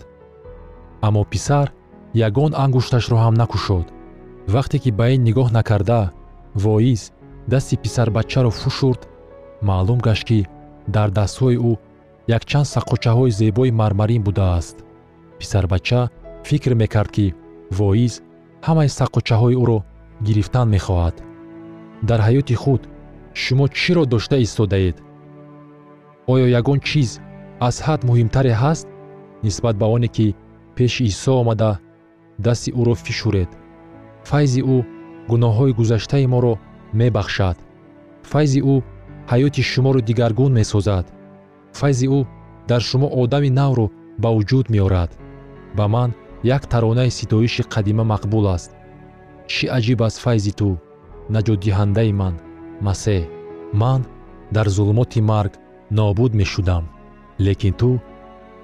Аммо 1.07 1.23
писар 1.33 1.67
ягон 2.27 2.51
ангушташро 2.63 3.17
ҳам 3.23 3.35
накушод. 3.41 3.87
Вақте 4.53 4.77
ки 4.83 4.91
ба 4.99 5.05
ин 5.15 5.21
нигоҳ 5.27 5.49
накарда 5.57 6.01
воиз 6.55 7.01
дасти 7.47 7.75
писарбачаро 7.83 8.51
фушурд 8.61 9.01
маълум 9.67 9.99
гашт 10.07 10.23
ки 10.29 10.39
дар 10.95 11.09
дастҳои 11.17 11.57
ӯ 11.69 11.73
якчанд 12.37 12.67
саққочаҳои 12.73 13.35
зебои 13.39 13.71
мармарин 13.79 14.21
будааст. 14.27 14.77
Писарбача 15.39 16.01
фикр 16.47 16.73
мекард 16.81 17.11
ки 17.15 17.25
воиз 17.77 18.13
ҳамаи 18.67 18.89
саққочаҳои 18.99 19.59
ӯро 19.63 19.79
гирифтан 20.25 20.67
мехоҳад. 20.75 21.15
Дар 22.09 22.19
ҳаёти 22.27 22.55
худ 22.63 22.81
шумо 23.41 23.65
чиро 23.79 24.03
дошта 24.13 24.37
истодаед? 24.45 24.97
Оё 26.33 26.45
ягон 26.59 26.79
чиз 26.87 27.09
аз 27.67 27.75
ҳад 27.85 28.01
муҳимтаре 28.09 28.53
ҳаст 28.63 28.87
нисбат 29.45 29.75
ба 29.81 29.85
оне 29.95 30.09
ки 30.15 30.27
пеши 30.75 31.03
исо 31.11 31.33
омада 31.41 31.71
дасти 32.45 32.69
ӯро 32.79 32.95
фишуред. 33.05 33.49
Файзи 34.29 34.61
ӯ 34.75 34.77
гуноҳҳои 35.29 35.75
гузаштаи 35.79 36.25
моро 36.33 36.53
мебахшад. 36.99 37.57
Файзи 38.31 38.59
ӯ 38.73 38.75
ҳаёти 39.31 39.61
шуморо 39.71 39.99
дигаргун 40.09 40.51
месозад. 40.59 41.05
Файзи 41.79 42.07
ӯ 42.17 42.19
дар 42.69 42.81
шумо 42.89 43.07
одами 43.21 43.49
навро 43.59 43.85
ба 44.21 44.29
вуҷуд 44.35 44.65
меорад. 44.73 45.11
Ба 45.77 45.85
ман 45.93 46.09
як 46.57 46.63
таронаи 46.71 47.11
ситоиши 47.19 47.63
қадима 47.73 48.03
мақбул 48.13 48.45
аст 48.55 48.71
чӣ 49.53 49.65
аҷиб 49.77 49.99
аст 50.07 50.17
файзи 50.25 50.53
ту? 50.59 50.69
Наҷотдиҳандаи 51.33 52.11
ман 52.21 52.35
масеҳ 52.87 53.23
ман 53.81 54.01
дар 54.55 54.67
зулумоти 54.75 55.21
марг 55.31 55.53
нобуд 55.97 56.31
мешудам 56.39 56.83
лекин 57.45 57.73
ту 57.81 57.89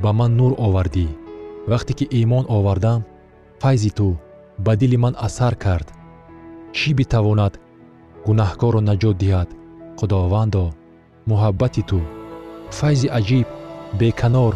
ба 0.03 0.09
ман 0.19 0.31
нур 0.39 0.51
овардӣ. 0.67 1.07
Вақте 1.71 1.91
ки 1.97 2.05
имон 2.21 2.45
овардам 2.57 3.01
файзи 3.61 3.91
ту 3.97 4.07
ба 4.65 4.71
дили 4.79 4.97
ман 5.03 5.13
асар 5.27 5.53
кард. 5.63 5.87
Чӣ 6.77 6.89
битавонад 6.99 7.53
гунаҳкорро 8.25 8.81
наҷот 8.89 9.15
диҳад? 9.23 9.49
Худовандо 9.99 10.65
муҳаббати 11.29 11.83
ту. 11.89 11.99
Файзи 12.77 13.07
аҷиб 13.19 13.47
беканор 13.99 14.53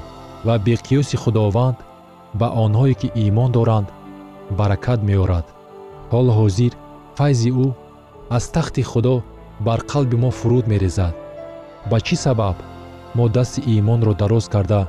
ва 0.48 0.56
беқиёси 0.68 1.15
худованд 1.24 1.78
ба 2.39 2.48
онҳое 2.63 2.94
ки 3.02 3.08
имон 3.26 3.50
доранд 3.58 3.88
баракат 4.58 5.00
меорад 5.10 5.46
ҳоло 6.12 6.32
ҳозир 6.39 6.74
файзи 7.17 7.52
ӯ 7.65 7.67
аз 8.36 8.45
тахти 8.56 8.84
худо 8.91 9.15
бар 9.65 9.80
қалби 9.91 10.17
мо 10.24 10.30
фуруд 10.39 10.65
мерезад. 10.72 11.13
Ба 11.89 11.98
чӣ 12.06 12.15
сабаб 12.24 12.58
мо 13.17 13.26
дасти 13.36 13.60
имонро 13.76 14.13
дароз 14.22 14.45
карда 14.54 14.82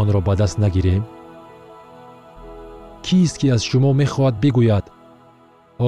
онро 0.00 0.20
ба 0.26 0.34
даст 0.40 0.56
нагирем? 0.62 1.02
Кист 3.04 3.34
ки 3.40 3.46
аз 3.54 3.62
шумо 3.68 3.90
мехоҳад 4.00 4.34
бигӯяд 4.42 4.86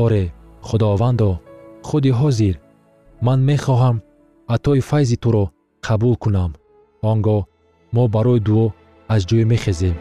оре 0.02 0.24
худовандо 0.68 1.30
худи 1.88 2.10
ҳозир 2.20 2.54
ман 3.26 3.40
мехоҳам 3.50 3.96
атои 4.54 4.80
файзи 4.90 5.16
туро 5.22 5.44
қабул 5.86 6.14
кунам. 6.22 6.52
Он 7.10 7.18
гоҳ 7.26 7.40
мо 7.94 8.04
барои 8.14 8.40
дуо 8.46 8.66
аз 9.14 9.22
ҷой 9.28 9.44
мехезем 9.52 9.96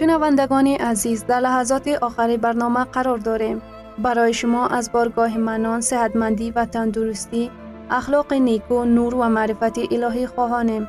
شنوندگان 0.00 0.66
عزیز 0.66 1.26
در 1.26 1.40
لحظات 1.40 1.88
آخری 1.88 2.36
برنامه 2.36 2.84
قرار 2.84 3.18
داریم. 3.18 3.62
برای 3.98 4.34
شما 4.34 4.66
از 4.66 4.92
بارگاه 4.92 5.38
منان، 5.38 5.80
صحتمندی 5.80 6.50
و 6.50 6.64
تندرستی، 6.64 7.50
اخلاق 7.90 8.32
نیکو، 8.32 8.84
نور 8.84 9.14
و 9.14 9.28
معرفت 9.28 9.78
الهی 9.92 10.26
خواهانیم. 10.26 10.88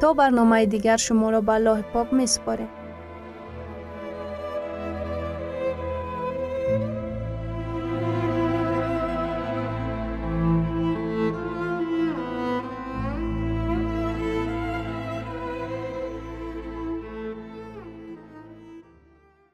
تا 0.00 0.12
برنامه 0.12 0.66
دیگر 0.66 0.96
شما 0.96 1.30
را 1.30 1.40
به 1.40 1.84
پاک 1.92 2.12
می 2.12 2.26
سپاریم. 2.26 2.68